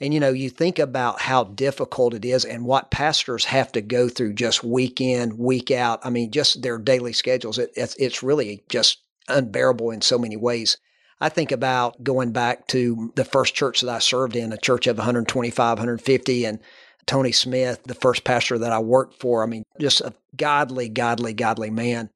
And 0.00 0.14
you 0.14 0.20
know, 0.20 0.30
you 0.30 0.48
think 0.48 0.78
about 0.78 1.20
how 1.20 1.44
difficult 1.44 2.14
it 2.14 2.24
is 2.24 2.46
and 2.46 2.64
what 2.64 2.90
pastors 2.90 3.44
have 3.44 3.70
to 3.72 3.82
go 3.82 4.08
through 4.08 4.32
just 4.32 4.64
week 4.64 4.98
in, 4.98 5.36
week 5.36 5.70
out. 5.70 6.00
I 6.04 6.08
mean, 6.08 6.30
just 6.30 6.62
their 6.62 6.78
daily 6.78 7.12
schedules. 7.12 7.58
It, 7.58 7.70
it's, 7.76 7.94
it's 7.96 8.22
really 8.22 8.64
just 8.70 9.02
unbearable 9.28 9.90
in 9.90 10.00
so 10.00 10.18
many 10.18 10.38
ways. 10.38 10.78
I 11.20 11.28
think 11.28 11.52
about 11.52 12.02
going 12.02 12.32
back 12.32 12.66
to 12.68 13.12
the 13.14 13.26
first 13.26 13.54
church 13.54 13.82
that 13.82 13.94
I 13.94 13.98
served 13.98 14.36
in, 14.36 14.54
a 14.54 14.58
church 14.58 14.86
of 14.86 14.96
125, 14.96 15.78
150, 15.78 16.44
and 16.46 16.60
Tony 17.06 17.32
Smith, 17.32 17.82
the 17.84 17.94
first 17.94 18.24
pastor 18.24 18.58
that 18.58 18.72
I 18.72 18.78
worked 18.78 19.20
for. 19.20 19.42
I 19.42 19.46
mean, 19.46 19.62
just 19.80 20.00
a 20.00 20.12
godly, 20.36 20.88
godly, 20.88 21.32
godly 21.32 21.70
man. 21.70 22.10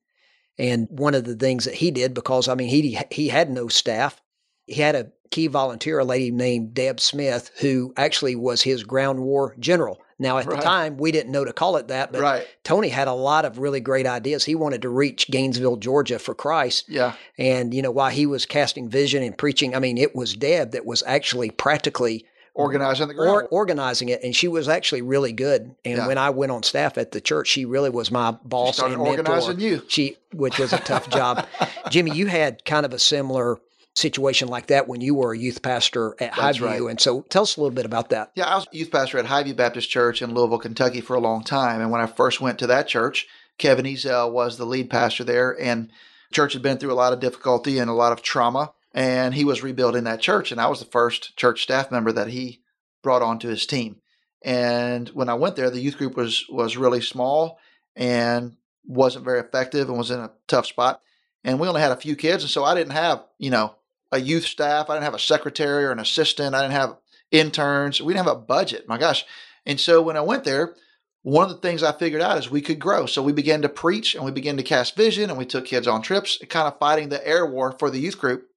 And 0.59 0.88
one 0.90 1.14
of 1.14 1.25
the 1.25 1.37
things 1.37 1.64
that 1.64 1.75
he 1.75 1.90
did, 1.90 2.12
because 2.12 2.49
I 2.49 2.54
mean, 2.54 2.68
he 2.68 2.99
he 3.11 3.28
had 3.28 3.50
no 3.50 3.68
staff, 3.68 4.20
he 4.66 4.75
had 4.75 4.94
a 4.94 5.12
key 5.30 5.47
volunteer, 5.47 6.00
a 6.00 6.04
lady 6.04 6.30
named 6.30 6.75
Deb 6.75 7.00
Smith, 7.00 7.50
who 7.61 7.94
actually 7.97 8.35
was 8.35 8.62
his 8.62 8.82
ground 8.82 9.20
war 9.20 9.54
general. 9.59 10.00
Now, 10.18 10.37
at 10.37 10.47
Right. 10.47 10.56
the 10.56 10.62
time, 10.62 10.97
we 10.99 11.12
didn't 11.12 11.32
know 11.32 11.47
to 11.47 11.52
call 11.52 11.76
it 11.76 11.88
that, 11.88 12.12
but 12.12 12.20
right. 12.20 12.47
Tony 12.62 12.88
had 12.88 13.09
a 13.09 13.14
lot 13.14 13.47
of 13.47 13.59
really 13.59 13.80
great 13.80 14.06
ideas. 14.06 14.44
He 14.44 14.54
wanted 14.54 14.82
to 14.82 14.90
reach 14.90 15.30
Gainesville, 15.30 15.76
Georgia 15.76 16.18
for 16.18 16.35
Christ. 16.35 16.85
Yeah. 16.88 17.14
And, 17.38 17.73
you 17.73 17.80
know, 17.80 17.90
while 17.90 18.11
he 18.11 18.26
was 18.26 18.44
casting 18.44 18.88
vision 18.90 19.23
and 19.23 19.38
preaching, 19.38 19.75
I 19.75 19.78
mean, 19.78 19.97
it 19.97 20.14
was 20.14 20.35
Deb 20.35 20.73
that 20.73 20.85
was 20.85 21.02
actually 21.06 21.50
practically 21.50 22.26
Organizing 22.54 23.09
the 23.09 23.14
ground. 23.14 23.30
or, 23.30 23.45
organizing 23.47 24.09
it. 24.09 24.23
And 24.23 24.35
she 24.35 24.49
was 24.49 24.69
actually 24.69 25.02
really 25.02 25.33
good. 25.33 25.75
And 25.85 25.99
Yeah. 25.99 26.07
when 26.07 26.19
I 26.19 26.30
went 26.30 26.52
on 26.52 26.62
staff 26.62 26.99
at 26.99 27.12
the 27.12 27.21
church, 27.21 27.49
she 27.49 27.64
really 27.64 27.90
was 27.90 28.11
my 28.11 28.33
boss 28.45 28.78
and 28.80 28.90
mentor. 28.90 29.09
organizing 29.09 29.61
you. 29.61 29.83
She, 29.88 30.16
which 30.33 30.59
was 30.59 30.73
a 30.73 30.78
tough 30.78 31.09
job. 31.11 31.47
Jimmy, 31.90 32.11
you 32.12 32.26
had 32.26 32.64
kind 32.64 32.85
of 32.85 32.92
a 32.92 32.99
similar 32.99 33.59
situation 33.95 34.49
like 34.49 34.69
that 34.69 34.87
when 34.88 35.00
you 35.00 35.14
were 35.14 35.33
a 35.33 35.38
youth 35.38 35.62
pastor 35.62 36.14
at 36.21 36.35
That's 36.37 36.59
Highview. 36.59 36.62
right. 36.66 36.80
And 36.90 37.00
so 37.00 37.23
tell 37.23 37.42
us 37.42 37.57
a 37.57 37.61
little 37.61 37.75
bit 37.75 37.87
about 37.87 38.11
that. 38.11 38.30
Yeah, 38.35 38.47
I 38.47 38.54
was 38.57 38.66
a 38.73 38.76
youth 38.76 38.90
pastor 38.90 39.19
at 39.19 39.26
Highview 39.26 39.57
Baptist 39.57 39.90
Church 39.90 40.23
in 40.23 40.33
Louisville, 40.35 40.59
Kentucky 40.59 41.00
for 41.00 41.14
a 41.16 41.21
long 41.21 41.42
time. 41.45 41.80
And 41.80 41.90
when 41.90 42.00
I 42.00 42.07
first 42.07 42.40
went 42.40 42.59
to 42.61 42.66
that 42.69 42.87
church, 42.88 43.26
Kevin 43.59 43.85
Ezell 43.87 44.30
was 44.30 44.57
the 44.59 44.64
lead 44.64 44.90
pastor 44.90 45.25
there. 45.25 45.57
And 45.61 45.90
church 46.33 46.52
had 46.52 46.62
been 46.62 46.78
through 46.78 46.92
a 46.92 46.95
lot 46.95 47.12
of 47.12 47.21
difficulty 47.21 47.78
and 47.78 47.90
a 47.90 47.95
lot 47.95 48.12
of 48.12 48.23
trauma. 48.23 48.73
And 48.92 49.35
he 49.35 49.44
was 49.44 49.62
rebuilding 49.62 50.04
that 50.04 50.20
church. 50.20 50.50
And 50.50 50.61
I 50.61 50.66
was 50.66 50.80
the 50.80 50.87
first 50.87 51.37
church 51.37 51.62
staff 51.62 51.90
member 51.90 52.12
that 52.12 52.28
he 52.28 52.61
brought 53.02 53.23
onto 53.23 53.49
his 53.49 53.66
team. 53.66 54.00
And 54.42 55.09
when 55.11 55.28
I 55.28 55.35
went 55.35 55.56
there, 55.56 55.70
the 55.70 55.80
youth 55.80 55.99
group 55.99 56.16
was 56.16 56.47
was 56.49 56.76
really 56.76 57.00
small 57.00 57.59
and 57.94 58.56
wasn't 58.87 59.25
very 59.25 59.40
effective 59.40 59.88
and 59.88 59.99
was 59.99 60.11
in 60.11 60.18
a 60.18 60.32
tough 60.49 60.66
spot. 60.66 61.02
And 61.44 61.61
we 61.61 61.68
only 61.68 61.80
had 61.80 61.92
a 61.92 61.97
few 61.97 62.16
kids. 62.16 62.42
And 62.42 62.50
so 62.50 62.64
I 62.64 62.75
didn't 62.75 62.92
have, 62.92 63.25
you 63.38 63.50
know, 63.50 63.75
a 64.12 64.18
youth 64.18 64.44
staff. 64.44 64.90
I 64.90 64.94
didn't 64.94 65.04
have 65.04 65.14
a 65.14 65.18
secretary 65.18 65.85
or 65.85 65.92
an 65.92 66.00
assistant. 66.00 66.54
I 66.54 66.62
didn't 66.62 66.73
have 66.73 66.97
interns. 67.30 68.00
We 68.00 68.12
didn't 68.12 68.26
have 68.26 68.37
a 68.37 68.40
budget. 68.40 68.88
My 68.88 68.99
gosh. 68.99 69.25
And 69.66 69.78
so 69.78 70.02
when 70.02 70.16
I 70.16 70.23
went 70.23 70.44
there, 70.44 70.75
one 71.23 71.44
of 71.44 71.50
the 71.50 71.61
things 71.61 71.82
I 71.82 71.92
figured 71.92 72.23
out 72.23 72.38
is 72.38 72.50
we 72.50 72.62
could 72.62 72.78
grow. 72.78 73.06
So 73.06 73.23
we 73.23 73.32
began 73.32 73.62
to 73.62 73.68
preach 73.68 74.14
and 74.14 74.25
we 74.25 74.30
began 74.30 74.56
to 74.56 74.62
cast 74.62 74.97
vision 74.97 75.28
and 75.28 75.38
we 75.38 75.44
took 75.44 75.66
kids 75.66 75.87
on 75.87 76.02
trips, 76.02 76.38
kind 76.49 76.66
of 76.66 76.78
fighting 76.78 77.11
the 77.11 77.26
air 77.26 77.47
war 77.47 77.76
for 77.78 77.90
the 77.90 78.00
youth 78.00 78.18
group. 78.18 78.50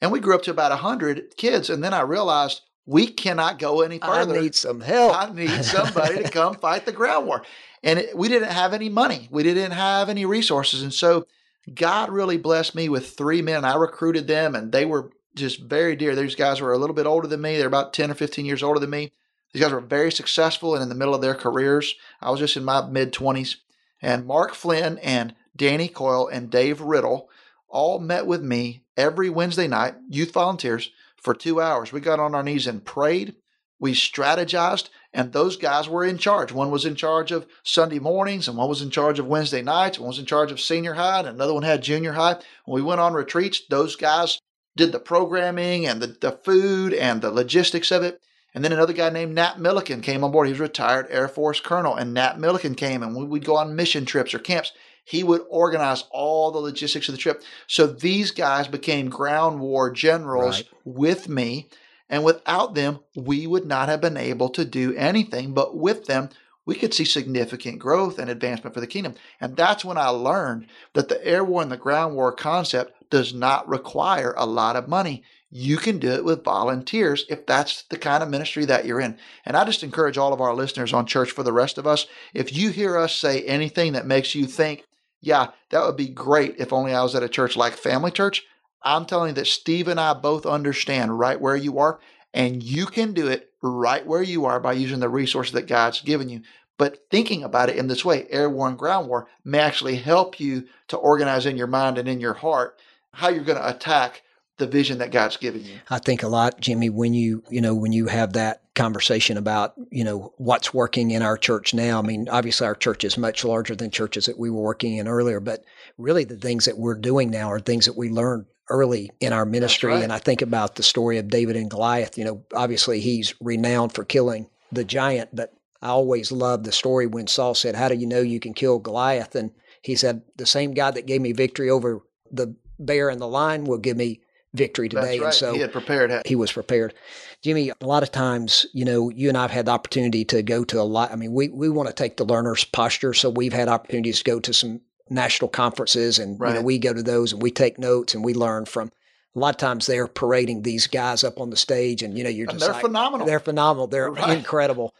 And 0.00 0.12
we 0.12 0.20
grew 0.20 0.34
up 0.34 0.42
to 0.42 0.50
about 0.50 0.70
100 0.70 1.36
kids. 1.36 1.70
And 1.70 1.82
then 1.82 1.94
I 1.94 2.02
realized 2.02 2.60
we 2.84 3.06
cannot 3.06 3.58
go 3.58 3.80
any 3.80 3.98
further. 3.98 4.36
I 4.36 4.40
need 4.40 4.54
some 4.54 4.80
help. 4.80 5.16
I 5.16 5.32
need 5.32 5.64
somebody 5.64 6.22
to 6.22 6.30
come 6.30 6.54
fight 6.54 6.86
the 6.86 6.92
ground 6.92 7.26
war. 7.26 7.42
And 7.82 7.98
it, 7.98 8.16
we 8.16 8.28
didn't 8.28 8.52
have 8.52 8.72
any 8.72 8.88
money. 8.88 9.28
We 9.30 9.42
didn't 9.42 9.72
have 9.72 10.08
any 10.08 10.24
resources. 10.24 10.82
And 10.82 10.94
so 10.94 11.26
God 11.72 12.10
really 12.10 12.36
blessed 12.36 12.74
me 12.74 12.88
with 12.88 13.16
three 13.16 13.42
men. 13.42 13.64
I 13.64 13.74
recruited 13.74 14.28
them 14.28 14.54
and 14.54 14.70
they 14.70 14.84
were 14.84 15.10
just 15.34 15.60
very 15.60 15.96
dear. 15.96 16.14
These 16.14 16.36
guys 16.36 16.60
were 16.60 16.72
a 16.72 16.78
little 16.78 16.94
bit 16.94 17.06
older 17.06 17.26
than 17.26 17.40
me. 17.40 17.56
They're 17.56 17.66
about 17.66 17.92
10 17.92 18.10
or 18.10 18.14
15 18.14 18.44
years 18.44 18.62
older 18.62 18.80
than 18.80 18.90
me. 18.90 19.12
These 19.52 19.62
guys 19.62 19.72
were 19.72 19.80
very 19.80 20.12
successful 20.12 20.74
and 20.74 20.82
in 20.82 20.88
the 20.88 20.94
middle 20.94 21.14
of 21.14 21.22
their 21.22 21.34
careers. 21.34 21.94
I 22.20 22.30
was 22.30 22.40
just 22.40 22.56
in 22.56 22.64
my 22.64 22.86
mid 22.86 23.12
20s. 23.12 23.56
And 24.00 24.26
Mark 24.26 24.54
Flynn 24.54 24.98
and 24.98 25.34
Danny 25.56 25.88
Coyle 25.88 26.28
and 26.28 26.50
Dave 26.50 26.80
Riddle 26.80 27.30
all 27.68 27.98
met 27.98 28.26
with 28.26 28.42
me 28.42 28.82
every 28.96 29.30
Wednesday 29.30 29.66
night, 29.66 29.94
youth 30.08 30.32
volunteers, 30.32 30.90
for 31.16 31.34
two 31.34 31.60
hours. 31.60 31.92
We 31.92 32.00
got 32.00 32.20
on 32.20 32.34
our 32.34 32.42
knees 32.42 32.66
and 32.66 32.84
prayed. 32.84 33.34
We 33.78 33.92
strategized, 33.92 34.88
and 35.12 35.32
those 35.32 35.56
guys 35.56 35.88
were 35.88 36.04
in 36.04 36.16
charge. 36.16 36.50
One 36.50 36.70
was 36.70 36.86
in 36.86 36.94
charge 36.94 37.30
of 37.30 37.46
Sunday 37.62 37.98
mornings, 37.98 38.48
and 38.48 38.56
one 38.56 38.68
was 38.68 38.80
in 38.80 38.90
charge 38.90 39.18
of 39.18 39.26
Wednesday 39.26 39.60
nights, 39.60 39.98
one 39.98 40.08
was 40.08 40.18
in 40.18 40.24
charge 40.24 40.50
of 40.50 40.60
senior 40.60 40.94
high, 40.94 41.18
and 41.18 41.28
another 41.28 41.52
one 41.52 41.62
had 41.62 41.82
junior 41.82 42.12
high. 42.12 42.36
When 42.64 42.82
we 42.82 42.82
went 42.82 43.00
on 43.00 43.12
retreats, 43.12 43.60
those 43.68 43.94
guys 43.94 44.38
did 44.76 44.92
the 44.92 44.98
programming 44.98 45.86
and 45.86 46.00
the, 46.00 46.06
the 46.06 46.32
food 46.32 46.94
and 46.94 47.20
the 47.20 47.30
logistics 47.30 47.90
of 47.90 48.02
it. 48.02 48.20
And 48.54 48.64
then 48.64 48.72
another 48.72 48.94
guy 48.94 49.10
named 49.10 49.34
Nat 49.34 49.60
Milliken 49.60 50.00
came 50.00 50.24
on 50.24 50.32
board. 50.32 50.46
He 50.46 50.52
was 50.52 50.60
a 50.60 50.64
retired 50.64 51.08
Air 51.10 51.28
Force 51.28 51.60
colonel, 51.60 51.94
and 51.94 52.14
Nat 52.14 52.40
Milliken 52.40 52.74
came, 52.74 53.02
and 53.02 53.14
we 53.14 53.24
would 53.24 53.44
go 53.44 53.56
on 53.56 53.76
mission 53.76 54.06
trips 54.06 54.32
or 54.32 54.38
camps. 54.38 54.72
He 55.06 55.22
would 55.22 55.42
organize 55.48 56.04
all 56.10 56.50
the 56.50 56.58
logistics 56.58 57.08
of 57.08 57.14
the 57.14 57.20
trip. 57.20 57.42
So 57.68 57.86
these 57.86 58.32
guys 58.32 58.66
became 58.66 59.08
ground 59.08 59.60
war 59.60 59.88
generals 59.90 60.56
Right. 60.56 60.68
with 60.84 61.28
me. 61.28 61.68
And 62.10 62.24
without 62.24 62.74
them, 62.74 62.98
we 63.14 63.46
would 63.46 63.66
not 63.66 63.88
have 63.88 64.00
been 64.00 64.16
able 64.16 64.48
to 64.50 64.64
do 64.64 64.92
anything. 64.96 65.54
But 65.54 65.76
with 65.76 66.06
them, 66.06 66.30
we 66.64 66.74
could 66.74 66.92
see 66.92 67.04
significant 67.04 67.78
growth 67.78 68.18
and 68.18 68.28
advancement 68.28 68.74
for 68.74 68.80
the 68.80 68.86
kingdom. 68.88 69.14
And 69.40 69.56
that's 69.56 69.84
when 69.84 69.96
I 69.96 70.08
learned 70.08 70.66
that 70.94 71.08
the 71.08 71.24
air 71.24 71.44
war 71.44 71.62
and 71.62 71.70
the 71.70 71.76
ground 71.76 72.16
war 72.16 72.32
concept 72.32 72.92
does 73.08 73.32
not 73.32 73.68
require 73.68 74.34
a 74.36 74.44
lot 74.46 74.74
of 74.74 74.88
money. 74.88 75.22
You 75.48 75.76
can 75.76 75.98
do 75.98 76.10
it 76.10 76.24
with 76.24 76.42
volunteers 76.42 77.24
if 77.28 77.46
that's 77.46 77.84
the 77.84 77.96
kind 77.96 78.20
of 78.24 78.28
ministry 78.28 78.64
that 78.64 78.84
you're 78.84 79.00
in. 79.00 79.16
And 79.44 79.56
I 79.56 79.64
just 79.64 79.84
encourage 79.84 80.18
all 80.18 80.32
of 80.32 80.40
our 80.40 80.54
listeners 80.54 80.92
on 80.92 81.06
Church 81.06 81.30
for 81.30 81.44
the 81.44 81.52
Rest 81.52 81.78
of 81.78 81.86
Us 81.86 82.06
if 82.34 82.52
you 82.52 82.70
hear 82.70 82.98
us 82.98 83.14
say 83.14 83.42
anything 83.42 83.92
that 83.92 84.06
makes 84.06 84.34
you 84.34 84.46
think, 84.46 84.82
yeah, 85.20 85.48
that 85.70 85.84
would 85.84 85.96
be 85.96 86.08
great 86.08 86.56
if 86.58 86.72
only 86.72 86.94
I 86.94 87.02
was 87.02 87.14
at 87.14 87.22
a 87.22 87.28
church 87.28 87.56
like 87.56 87.74
Family 87.74 88.10
Church, 88.10 88.44
I'm 88.82 89.06
telling 89.06 89.30
you 89.30 89.34
that 89.34 89.46
Steve 89.46 89.88
and 89.88 89.98
I 89.98 90.14
both 90.14 90.46
understand 90.46 91.18
right 91.18 91.40
where 91.40 91.56
you 91.56 91.78
are, 91.78 91.98
and 92.32 92.62
you 92.62 92.86
can 92.86 93.12
do 93.12 93.26
it 93.26 93.50
right 93.62 94.06
where 94.06 94.22
you 94.22 94.44
are 94.44 94.60
by 94.60 94.74
using 94.74 95.00
the 95.00 95.08
resources 95.08 95.52
that 95.54 95.66
God's 95.66 96.00
given 96.00 96.28
you. 96.28 96.42
But 96.78 96.98
thinking 97.10 97.42
about 97.42 97.70
it 97.70 97.76
in 97.76 97.88
this 97.88 98.04
way, 98.04 98.26
air 98.28 98.50
war 98.50 98.68
and 98.68 98.78
ground 98.78 99.08
war, 99.08 99.28
may 99.44 99.58
actually 99.58 99.96
help 99.96 100.38
you 100.38 100.68
to 100.88 100.96
organize 100.96 101.46
in 101.46 101.56
your 101.56 101.66
mind 101.66 101.98
and 101.98 102.08
in 102.08 102.20
your 102.20 102.34
heart 102.34 102.78
how 103.12 103.28
you're 103.28 103.44
going 103.44 103.58
to 103.58 103.68
attack 103.68 104.22
the 104.58 104.66
vision 104.66 104.98
that 104.98 105.10
God's 105.10 105.36
given 105.36 105.64
you. 105.64 105.78
I 105.90 105.98
think 105.98 106.22
a 106.22 106.28
lot, 106.28 106.60
Jimmy, 106.60 106.90
when 106.90 107.14
you, 107.14 107.42
you 107.50 107.60
know, 107.60 107.74
when 107.74 107.92
you 107.92 108.06
have 108.06 108.34
that 108.34 108.62
conversation 108.76 109.36
about, 109.36 109.74
you 109.90 110.04
know, 110.04 110.32
what's 110.36 110.72
working 110.72 111.10
in 111.10 111.22
our 111.22 111.36
church 111.36 111.74
now. 111.74 111.98
I 111.98 112.02
mean, 112.02 112.28
obviously 112.28 112.66
our 112.66 112.74
church 112.74 113.02
is 113.02 113.18
much 113.18 113.44
larger 113.44 113.74
than 113.74 113.90
churches 113.90 114.26
that 114.26 114.38
we 114.38 114.50
were 114.50 114.62
working 114.62 114.96
in 114.96 115.08
earlier, 115.08 115.40
but 115.40 115.64
really 115.98 116.24
the 116.24 116.36
things 116.36 116.66
that 116.66 116.78
we're 116.78 116.94
doing 116.94 117.30
now 117.30 117.50
are 117.50 117.58
things 117.58 117.86
that 117.86 117.96
we 117.96 118.10
learned 118.10 118.46
early 118.68 119.10
in 119.20 119.32
our 119.32 119.44
ministry. 119.44 119.92
right. 119.92 120.02
And 120.02 120.12
I 120.12 120.18
think 120.18 120.42
about 120.42 120.76
the 120.76 120.82
story 120.82 121.18
of 121.18 121.28
David 121.28 121.56
and 121.56 121.70
Goliath. 121.70 122.16
You 122.16 122.24
know, 122.24 122.44
obviously 122.54 123.00
he's 123.00 123.34
renowned 123.40 123.92
for 123.92 124.04
killing 124.04 124.48
the 124.70 124.84
giant, 124.84 125.34
but 125.34 125.52
I 125.82 125.88
always 125.88 126.32
loved 126.32 126.64
the 126.64 126.72
story 126.72 127.06
when 127.06 127.26
Saul 127.26 127.54
said, 127.54 127.74
How 127.74 127.88
do 127.88 127.94
you 127.94 128.06
know 128.06 128.20
you 128.20 128.40
can 128.40 128.54
kill 128.54 128.78
Goliath? 128.78 129.34
And 129.34 129.52
he 129.82 129.94
said, 129.94 130.22
The 130.36 130.46
same 130.46 130.74
God 130.74 130.94
that 130.94 131.06
gave 131.06 131.20
me 131.20 131.32
victory 131.32 131.70
over 131.70 132.02
the 132.30 132.54
bear 132.78 133.08
and 133.08 133.20
the 133.20 133.28
lion 133.28 133.64
will 133.64 133.78
give 133.78 133.96
me 133.96 134.20
victory 134.54 134.88
today. 134.88 135.18
Right. 135.18 135.26
And 135.26 135.34
so 135.34 135.52
he 135.52 135.60
had 135.60 135.72
prepared. 135.72 136.22
he 136.26 136.34
was 136.34 136.52
prepared. 136.52 136.94
Jimmy, 137.42 137.70
a 137.80 137.86
lot 137.86 138.02
of 138.02 138.10
times, 138.10 138.66
you 138.72 138.84
know, 138.84 139.10
you 139.10 139.28
and 139.28 139.36
I 139.36 139.42
have 139.42 139.50
had 139.50 139.66
the 139.66 139.72
opportunity 139.72 140.24
to 140.26 140.42
go 140.42 140.64
to 140.64 140.80
a 140.80 140.82
lot. 140.82 141.12
I 141.12 141.16
mean, 141.16 141.32
we, 141.32 141.48
we 141.48 141.68
want 141.68 141.88
to 141.88 141.94
take 141.94 142.16
the 142.16 142.24
learner's 142.24 142.64
posture. 142.64 143.12
So 143.12 143.28
we've 143.30 143.52
had 143.52 143.68
opportunities 143.68 144.18
to 144.18 144.24
go 144.24 144.40
to 144.40 144.52
some 144.52 144.80
national 145.10 145.48
conferences 145.50 146.18
and, 146.18 146.38
you 146.40 146.54
know, 146.54 146.62
we 146.62 146.78
go 146.78 146.92
to 146.92 147.02
those 147.02 147.32
and 147.32 147.42
we 147.42 147.50
take 147.50 147.78
notes 147.78 148.14
and 148.14 148.24
we 148.24 148.34
learn 148.34 148.64
from 148.64 148.90
a 149.34 149.38
lot 149.38 149.50
of 149.54 149.58
times 149.58 149.86
they're 149.86 150.06
parading 150.06 150.62
these 150.62 150.86
guys 150.86 151.22
up 151.22 151.38
on 151.38 151.50
the 151.50 151.56
stage 151.56 152.02
and, 152.02 152.16
you 152.16 152.24
know, 152.24 152.30
you're 152.30 152.48
And 152.48 152.58
just 152.58 152.64
they're 152.66 152.72
like, 152.72 152.82
phenomenal. 152.82 153.26
they're 153.26 153.38
phenomenal. 153.40 153.86
They're 153.86 154.10
Right. 154.10 154.38
incredible. 154.38 154.94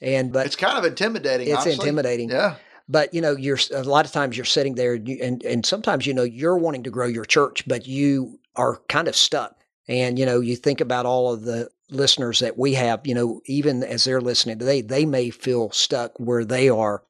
And, 0.00 0.32
but 0.32 0.46
it's 0.46 0.54
kind 0.56 0.76
of 0.78 0.84
intimidating. 0.84 1.48
it's 1.48 1.56
honestly. 1.62 1.72
intimidating. 1.88 2.30
Yeah. 2.30 2.56
But 2.88 3.12
you 3.12 3.20
know, 3.20 3.36
you're 3.36 3.58
a 3.74 3.82
lot 3.82 4.06
of 4.06 4.12
times 4.12 4.36
you're 4.36 4.44
sitting 4.44 4.74
there, 4.74 4.94
and 4.94 5.08
you, 5.08 5.18
and 5.22 5.42
and 5.44 5.66
sometimes 5.66 6.06
you 6.06 6.14
know 6.14 6.22
you're 6.22 6.58
wanting 6.58 6.84
to 6.84 6.90
grow 6.90 7.06
your 7.06 7.24
church, 7.24 7.66
but 7.66 7.86
you 7.86 8.38
are 8.56 8.80
kind 8.88 9.08
of 9.08 9.16
stuck. 9.16 9.54
And, 9.88 10.18
you 10.18 10.26
know, 10.26 10.40
you 10.40 10.54
think 10.54 10.80
about 10.80 11.06
all 11.06 11.32
of 11.32 11.42
the 11.44 11.70
listeners 11.88 12.40
that 12.40 12.58
we 12.58 12.74
have, 12.74 13.06
you 13.06 13.14
know, 13.14 13.40
even 13.46 13.82
as 13.82 14.04
they're 14.04 14.20
listening 14.20 14.58
today, 14.58 14.82
they 14.82 15.06
may 15.06 15.30
feel 15.30 15.70
stuck 15.70 16.12
where 16.20 16.44
they 16.44 16.68
are. 16.68 17.02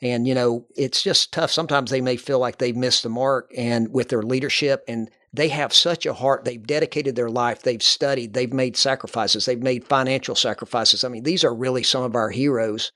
And, 0.00 0.26
you 0.26 0.34
know, 0.34 0.66
it's 0.76 1.02
just 1.02 1.32
tough. 1.32 1.50
Sometimes 1.50 1.90
they 1.90 2.00
may 2.00 2.16
feel 2.16 2.38
like 2.38 2.58
they've 2.58 2.76
missed 2.76 3.02
the 3.02 3.08
mark 3.08 3.50
and 3.56 3.92
with 3.92 4.08
their 4.08 4.22
leadership 4.22 4.84
and 4.86 5.10
they 5.32 5.48
have 5.48 5.74
such 5.74 6.06
a 6.06 6.14
heart. 6.14 6.44
They've 6.44 6.64
dedicated 6.64 7.16
their 7.16 7.28
life. 7.28 7.62
They've 7.62 7.82
studied. 7.82 8.32
They've 8.32 8.52
made 8.52 8.76
sacrifices. 8.76 9.44
They've 9.44 9.62
made 9.62 9.84
financial 9.84 10.34
sacrifices. 10.34 11.04
I 11.04 11.08
mean, 11.08 11.24
these 11.24 11.44
are 11.44 11.54
really 11.54 11.82
some 11.82 12.02
of 12.02 12.14
our 12.14 12.30
heroes 12.30 12.92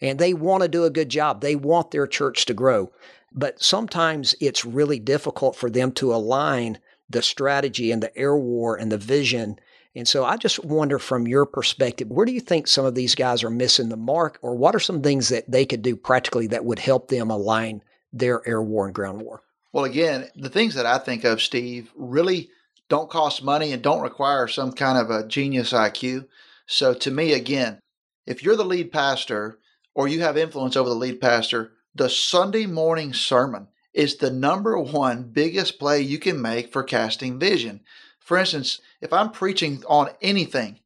and 0.00 0.18
they 0.18 0.34
want 0.34 0.62
to 0.62 0.68
do 0.68 0.84
a 0.84 0.90
good 0.90 1.08
job. 1.08 1.40
They 1.40 1.56
want 1.56 1.90
their 1.90 2.06
church 2.06 2.44
to 2.46 2.54
grow. 2.54 2.92
But 3.32 3.62
sometimes 3.62 4.34
it's 4.40 4.64
really 4.64 4.98
difficult 4.98 5.56
for 5.56 5.68
them 5.68 5.92
to 5.92 6.14
align 6.14 6.78
the 7.08 7.22
strategy 7.22 7.92
and 7.92 8.02
the 8.02 8.16
air 8.16 8.36
war 8.36 8.76
and 8.76 8.90
the 8.90 8.98
vision. 8.98 9.58
And 9.94 10.06
so 10.06 10.24
I 10.24 10.36
just 10.36 10.64
wonder 10.64 10.98
from 10.98 11.26
your 11.26 11.46
perspective, 11.46 12.08
where 12.08 12.26
do 12.26 12.32
you 12.32 12.40
think 12.40 12.66
some 12.66 12.84
of 12.84 12.94
these 12.94 13.14
guys 13.14 13.44
are 13.44 13.50
missing 13.50 13.88
the 13.88 13.96
mark, 13.96 14.38
or 14.42 14.54
what 14.54 14.74
are 14.74 14.80
some 14.80 15.02
things 15.02 15.28
that 15.28 15.50
they 15.50 15.64
could 15.64 15.82
do 15.82 15.96
practically 15.96 16.46
that 16.48 16.64
would 16.64 16.78
help 16.78 17.08
them 17.08 17.30
align 17.30 17.82
their 18.12 18.46
air 18.46 18.62
war 18.62 18.86
and 18.86 18.94
ground 18.94 19.22
war? 19.22 19.42
Well, 19.72 19.84
again, 19.84 20.30
the 20.36 20.50
things 20.50 20.74
that 20.74 20.86
I 20.86 20.98
think 20.98 21.24
of, 21.24 21.42
Steve, 21.42 21.90
really 21.96 22.50
don't 22.88 23.10
cost 23.10 23.42
money 23.42 23.72
and 23.72 23.82
don't 23.82 24.02
require 24.02 24.48
some 24.48 24.72
kind 24.72 24.98
of 24.98 25.10
a 25.10 25.26
genius 25.26 25.72
IQ. 25.72 26.26
So 26.66 26.94
to 26.94 27.10
me, 27.10 27.32
again, 27.32 27.80
if 28.26 28.42
you're 28.42 28.56
the 28.56 28.64
lead 28.64 28.92
pastor 28.92 29.58
or 29.96 30.06
you 30.06 30.20
have 30.20 30.36
influence 30.36 30.76
over 30.76 30.90
the 30.90 30.94
lead 30.94 31.22
pastor, 31.22 31.72
the 31.94 32.10
Sunday 32.10 32.66
morning 32.66 33.14
sermon 33.14 33.66
is 33.94 34.16
the 34.16 34.30
number 34.30 34.78
one 34.78 35.22
biggest 35.22 35.78
play 35.78 36.02
you 36.02 36.18
can 36.18 36.40
make 36.40 36.70
for 36.70 36.82
casting 36.82 37.38
vision. 37.38 37.80
For 38.20 38.36
instance, 38.36 38.80
if 39.00 39.10
I'm 39.10 39.30
preaching 39.30 39.82
on 39.88 40.10
anything, 40.20 40.80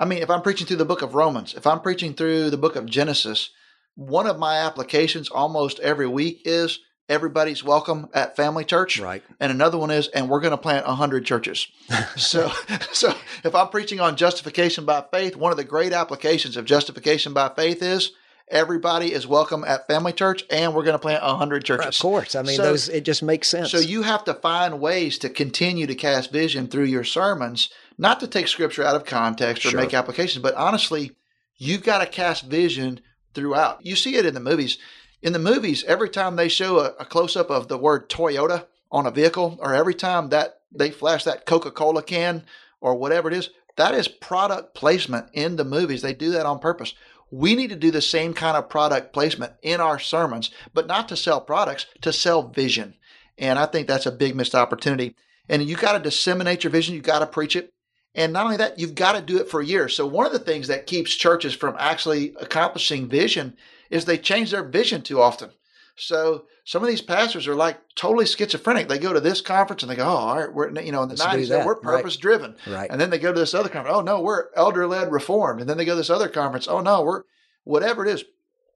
I 0.00 0.06
mean, 0.06 0.22
if 0.22 0.30
I'm 0.30 0.40
preaching 0.40 0.66
through 0.66 0.78
the 0.78 0.86
book 0.86 1.02
of 1.02 1.14
Romans, 1.14 1.52
if 1.52 1.66
I'm 1.66 1.82
preaching 1.82 2.14
through 2.14 2.48
the 2.48 2.56
book 2.56 2.74
of 2.74 2.86
Genesis, 2.86 3.50
one 3.96 4.26
of 4.26 4.38
my 4.38 4.56
applications 4.56 5.28
almost 5.28 5.78
every 5.80 6.08
week 6.08 6.40
is 6.46 6.80
everybody's 7.06 7.62
welcome 7.62 8.08
at 8.14 8.34
family 8.34 8.64
church 8.64 8.98
right 8.98 9.22
and 9.38 9.52
another 9.52 9.76
one 9.76 9.90
is 9.90 10.08
and 10.08 10.26
we're 10.26 10.40
going 10.40 10.52
to 10.52 10.56
plant 10.56 10.86
100 10.86 11.22
churches 11.26 11.68
so 12.16 12.50
so 12.92 13.12
if 13.44 13.54
i'm 13.54 13.68
preaching 13.68 14.00
on 14.00 14.16
justification 14.16 14.86
by 14.86 15.04
faith 15.12 15.36
one 15.36 15.50
of 15.52 15.58
the 15.58 15.64
great 15.64 15.92
applications 15.92 16.56
of 16.56 16.64
justification 16.64 17.34
by 17.34 17.46
faith 17.50 17.82
is 17.82 18.12
everybody 18.48 19.12
is 19.12 19.26
welcome 19.26 19.64
at 19.64 19.86
Family 19.86 20.12
Church, 20.12 20.44
and 20.50 20.74
we're 20.74 20.84
going 20.84 20.94
to 20.94 20.98
plant 20.98 21.22
100 21.22 21.64
churches. 21.64 21.96
Of 21.96 22.02
course. 22.02 22.34
I 22.34 22.42
mean, 22.42 22.56
so, 22.56 22.62
those 22.62 22.88
it 22.88 23.04
just 23.04 23.22
makes 23.22 23.48
sense. 23.48 23.70
So 23.70 23.78
you 23.78 24.02
have 24.02 24.24
to 24.24 24.34
find 24.34 24.80
ways 24.80 25.18
to 25.18 25.28
continue 25.28 25.86
to 25.86 25.94
cast 25.94 26.30
vision 26.30 26.68
through 26.68 26.84
your 26.84 27.04
sermons, 27.04 27.70
not 27.98 28.20
to 28.20 28.26
take 28.26 28.48
scripture 28.48 28.84
out 28.84 28.96
of 28.96 29.04
context 29.04 29.64
or 29.64 29.70
sure. 29.70 29.80
make 29.80 29.94
applications, 29.94 30.42
but 30.42 30.54
honestly, 30.54 31.12
you've 31.56 31.82
got 31.82 31.98
to 31.98 32.06
cast 32.06 32.44
vision 32.44 33.00
throughout. 33.34 33.84
You 33.84 33.96
see 33.96 34.16
it 34.16 34.26
in 34.26 34.34
the 34.34 34.40
movies. 34.40 34.78
In 35.22 35.32
the 35.32 35.38
movies, 35.38 35.84
every 35.84 36.10
time 36.10 36.36
they 36.36 36.48
show 36.48 36.78
a, 36.80 36.94
a 37.00 37.04
close 37.04 37.36
up 37.36 37.50
of 37.50 37.68
the 37.68 37.78
word 37.78 38.10
Toyota 38.10 38.66
on 38.90 39.06
a 39.06 39.10
vehicle, 39.10 39.58
or 39.60 39.74
every 39.74 39.94
time 39.94 40.28
that 40.28 40.60
they 40.70 40.90
flash 40.90 41.24
that 41.24 41.46
Coca 41.46 41.70
Cola 41.70 42.02
can 42.02 42.44
or 42.80 42.94
whatever 42.94 43.28
it 43.28 43.34
is, 43.34 43.50
that 43.76 43.94
is 43.94 44.06
product 44.06 44.74
placement 44.74 45.26
in 45.32 45.56
the 45.56 45.64
movies. 45.64 46.02
They 46.02 46.14
do 46.14 46.30
that 46.32 46.46
on 46.46 46.58
purpose. 46.58 46.94
We 47.34 47.56
need 47.56 47.70
to 47.70 47.76
do 47.76 47.90
the 47.90 48.00
same 48.00 48.32
kind 48.32 48.56
of 48.56 48.68
product 48.68 49.12
placement 49.12 49.54
in 49.60 49.80
our 49.80 49.98
sermons, 49.98 50.52
but 50.72 50.86
not 50.86 51.08
to 51.08 51.16
sell 51.16 51.40
products, 51.40 51.86
to 52.02 52.12
sell 52.12 52.46
vision. 52.46 52.94
And 53.36 53.58
I 53.58 53.66
think 53.66 53.88
that's 53.88 54.06
a 54.06 54.12
big 54.12 54.36
missed 54.36 54.54
opportunity. 54.54 55.16
And 55.48 55.60
you 55.64 55.74
got 55.74 55.94
to 55.94 55.98
disseminate 55.98 56.62
your 56.62 56.70
vision, 56.70 56.94
you 56.94 57.00
got 57.00 57.18
to 57.18 57.26
preach 57.26 57.56
it. 57.56 57.72
And 58.14 58.32
not 58.32 58.44
only 58.44 58.58
that, 58.58 58.78
you've 58.78 58.94
got 58.94 59.16
to 59.16 59.20
do 59.20 59.38
it 59.38 59.48
for 59.48 59.60
years. 59.60 59.96
So, 59.96 60.06
one 60.06 60.26
of 60.26 60.32
the 60.32 60.38
things 60.38 60.68
that 60.68 60.86
keeps 60.86 61.16
churches 61.16 61.54
from 61.54 61.74
actually 61.76 62.36
accomplishing 62.40 63.08
vision 63.08 63.56
is 63.90 64.04
they 64.04 64.16
change 64.16 64.52
their 64.52 64.62
vision 64.62 65.02
too 65.02 65.20
often. 65.20 65.50
So 65.96 66.46
some 66.64 66.82
of 66.82 66.88
these 66.88 67.00
pastors 67.00 67.46
are 67.46 67.54
like 67.54 67.78
totally 67.94 68.26
schizophrenic. 68.26 68.88
They 68.88 68.98
go 68.98 69.12
to 69.12 69.20
this 69.20 69.40
conference 69.40 69.82
and 69.82 69.90
they 69.90 69.96
go, 69.96 70.04
"Oh, 70.04 70.16
all 70.16 70.38
right, 70.38 70.52
we're 70.52 70.70
you 70.80 70.90
know 70.90 71.02
in 71.02 71.08
the 71.08 71.16
nineties 71.16 71.50
we're 71.50 71.76
purpose 71.76 72.16
driven," 72.16 72.56
right. 72.66 72.90
and 72.90 73.00
then 73.00 73.10
they 73.10 73.18
go 73.18 73.32
to 73.32 73.38
this 73.38 73.54
other 73.54 73.68
conference. 73.68 73.96
Oh 73.96 74.02
no, 74.02 74.20
we're 74.20 74.46
elder 74.56 74.86
led 74.86 75.12
reformed, 75.12 75.60
and 75.60 75.70
then 75.70 75.76
they 75.76 75.84
go 75.84 75.92
to 75.92 75.98
this 75.98 76.10
other 76.10 76.28
conference. 76.28 76.66
Oh 76.66 76.80
no, 76.80 77.02
we're 77.02 77.22
whatever 77.62 78.04
it 78.04 78.12
is, 78.12 78.24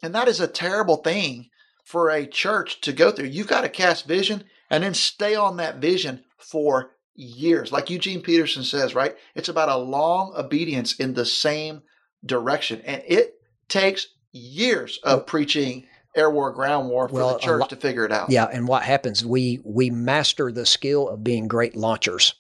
and 0.02 0.14
that 0.14 0.28
is 0.28 0.38
a 0.38 0.46
terrible 0.46 0.96
thing 0.96 1.48
for 1.84 2.08
a 2.08 2.26
church 2.26 2.80
to 2.82 2.92
go 2.92 3.10
through. 3.10 3.26
You've 3.26 3.48
got 3.48 3.62
to 3.62 3.68
cast 3.68 4.06
vision 4.06 4.44
and 4.70 4.84
then 4.84 4.94
stay 4.94 5.34
on 5.34 5.56
that 5.56 5.78
vision 5.78 6.22
for 6.36 6.92
years, 7.14 7.72
like 7.72 7.90
Eugene 7.90 8.22
Peterson 8.22 8.62
says. 8.62 8.94
Right? 8.94 9.16
It's 9.34 9.48
about 9.48 9.70
a 9.70 9.76
long 9.76 10.34
obedience 10.36 10.94
in 10.94 11.14
the 11.14 11.26
same 11.26 11.82
direction, 12.24 12.80
and 12.82 13.02
it 13.04 13.34
takes 13.68 14.06
years 14.30 15.00
of 15.02 15.26
preaching 15.26 15.86
air 16.16 16.30
war, 16.30 16.52
ground 16.52 16.88
war 16.88 17.08
for 17.08 17.14
well, 17.14 17.32
the 17.34 17.38
church 17.38 17.60
lo- 17.60 17.66
to 17.66 17.76
figure 17.76 18.04
it 18.04 18.12
out. 18.12 18.30
Yeah, 18.30 18.44
and 18.44 18.66
what 18.66 18.82
happens? 18.82 19.24
We 19.24 19.60
we 19.64 19.90
master 19.90 20.50
the 20.52 20.66
skill 20.66 21.08
of 21.08 21.22
being 21.22 21.48
great 21.48 21.76
launchers. 21.76 22.34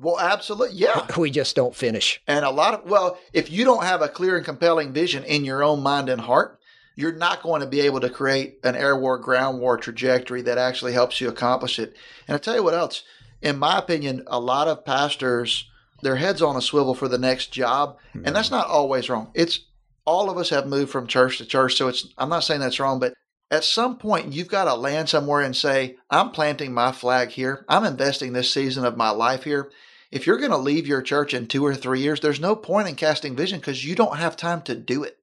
Well, 0.00 0.18
absolutely, 0.20 0.76
yeah. 0.76 1.06
We 1.16 1.30
just 1.30 1.56
don't 1.56 1.74
finish. 1.74 2.22
And 2.26 2.44
a 2.44 2.50
lot 2.50 2.74
of 2.74 2.90
well, 2.90 3.18
if 3.32 3.50
you 3.50 3.64
don't 3.64 3.84
have 3.84 4.02
a 4.02 4.08
clear 4.08 4.36
and 4.36 4.44
compelling 4.44 4.92
vision 4.92 5.24
in 5.24 5.44
your 5.44 5.62
own 5.62 5.82
mind 5.82 6.08
and 6.08 6.20
heart, 6.20 6.58
you're 6.94 7.12
not 7.12 7.42
going 7.42 7.60
to 7.60 7.66
be 7.66 7.80
able 7.80 8.00
to 8.00 8.10
create 8.10 8.58
an 8.64 8.76
air 8.76 8.96
war, 8.96 9.18
ground 9.18 9.60
war 9.60 9.76
trajectory 9.76 10.42
that 10.42 10.58
actually 10.58 10.92
helps 10.92 11.20
you 11.20 11.28
accomplish 11.28 11.78
it. 11.78 11.96
And 12.26 12.34
I 12.34 12.38
tell 12.38 12.54
you 12.54 12.62
what 12.62 12.74
else, 12.74 13.02
in 13.42 13.58
my 13.58 13.78
opinion, 13.78 14.24
a 14.26 14.40
lot 14.40 14.68
of 14.68 14.84
pastors 14.84 15.68
their 16.02 16.16
heads 16.16 16.42
on 16.42 16.56
a 16.56 16.62
swivel 16.62 16.94
for 16.94 17.08
the 17.08 17.18
next 17.18 17.52
job, 17.52 17.98
mm-hmm. 18.10 18.26
and 18.26 18.34
that's 18.34 18.50
not 18.50 18.68
always 18.68 19.08
wrong. 19.08 19.30
It's 19.34 19.60
all 20.08 20.30
of 20.30 20.38
us 20.38 20.48
have 20.48 20.66
moved 20.66 20.90
from 20.90 21.06
church 21.06 21.36
to 21.36 21.44
church. 21.44 21.76
So 21.76 21.88
it's, 21.88 22.08
I'm 22.16 22.30
not 22.30 22.42
saying 22.42 22.60
that's 22.60 22.80
wrong, 22.80 22.98
but 22.98 23.12
at 23.50 23.62
some 23.62 23.98
point 23.98 24.32
you've 24.32 24.48
got 24.48 24.64
to 24.64 24.74
land 24.74 25.10
somewhere 25.10 25.42
and 25.42 25.54
say, 25.54 25.96
I'm 26.08 26.30
planting 26.30 26.72
my 26.72 26.92
flag 26.92 27.28
here. 27.28 27.66
I'm 27.68 27.84
investing 27.84 28.32
this 28.32 28.50
season 28.50 28.86
of 28.86 28.96
my 28.96 29.10
life 29.10 29.44
here. 29.44 29.70
If 30.10 30.26
you're 30.26 30.38
going 30.38 30.50
to 30.50 30.56
leave 30.56 30.86
your 30.86 31.02
church 31.02 31.34
in 31.34 31.46
two 31.46 31.62
or 31.62 31.74
three 31.74 32.00
years, 32.00 32.20
there's 32.20 32.40
no 32.40 32.56
point 32.56 32.88
in 32.88 32.94
casting 32.94 33.36
vision 33.36 33.60
because 33.60 33.84
you 33.84 33.94
don't 33.94 34.16
have 34.16 34.34
time 34.34 34.62
to 34.62 34.74
do 34.74 35.04
it. 35.04 35.18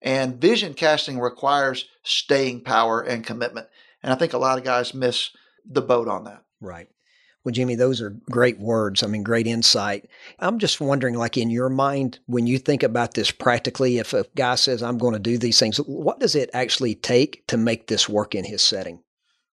And 0.00 0.40
vision 0.40 0.74
casting 0.74 1.18
requires 1.18 1.88
staying 2.04 2.60
power 2.60 3.00
and 3.00 3.26
commitment. 3.26 3.66
And 4.04 4.12
I 4.12 4.16
think 4.16 4.34
a 4.34 4.38
lot 4.38 4.56
of 4.56 4.62
guys 4.62 4.94
miss 4.94 5.30
the 5.68 5.82
boat 5.82 6.06
on 6.06 6.22
that. 6.24 6.44
Right. 6.60 6.88
Well, 7.48 7.54
Jimmy, 7.54 7.76
those 7.76 8.02
are 8.02 8.14
great 8.30 8.58
words. 8.58 9.02
I 9.02 9.06
mean, 9.06 9.22
great 9.22 9.46
insight. 9.46 10.06
I'm 10.38 10.58
just 10.58 10.82
wondering, 10.82 11.14
like 11.14 11.38
in 11.38 11.48
your 11.48 11.70
mind, 11.70 12.18
when 12.26 12.46
you 12.46 12.58
think 12.58 12.82
about 12.82 13.14
this 13.14 13.30
practically, 13.30 13.96
if 13.96 14.12
a 14.12 14.26
guy 14.36 14.56
says, 14.56 14.82
I'm 14.82 14.98
going 14.98 15.14
to 15.14 15.18
do 15.18 15.38
these 15.38 15.58
things, 15.58 15.78
what 15.78 16.20
does 16.20 16.34
it 16.34 16.50
actually 16.52 16.94
take 16.94 17.46
to 17.46 17.56
make 17.56 17.86
this 17.86 18.06
work 18.06 18.34
in 18.34 18.44
his 18.44 18.60
setting? 18.60 19.02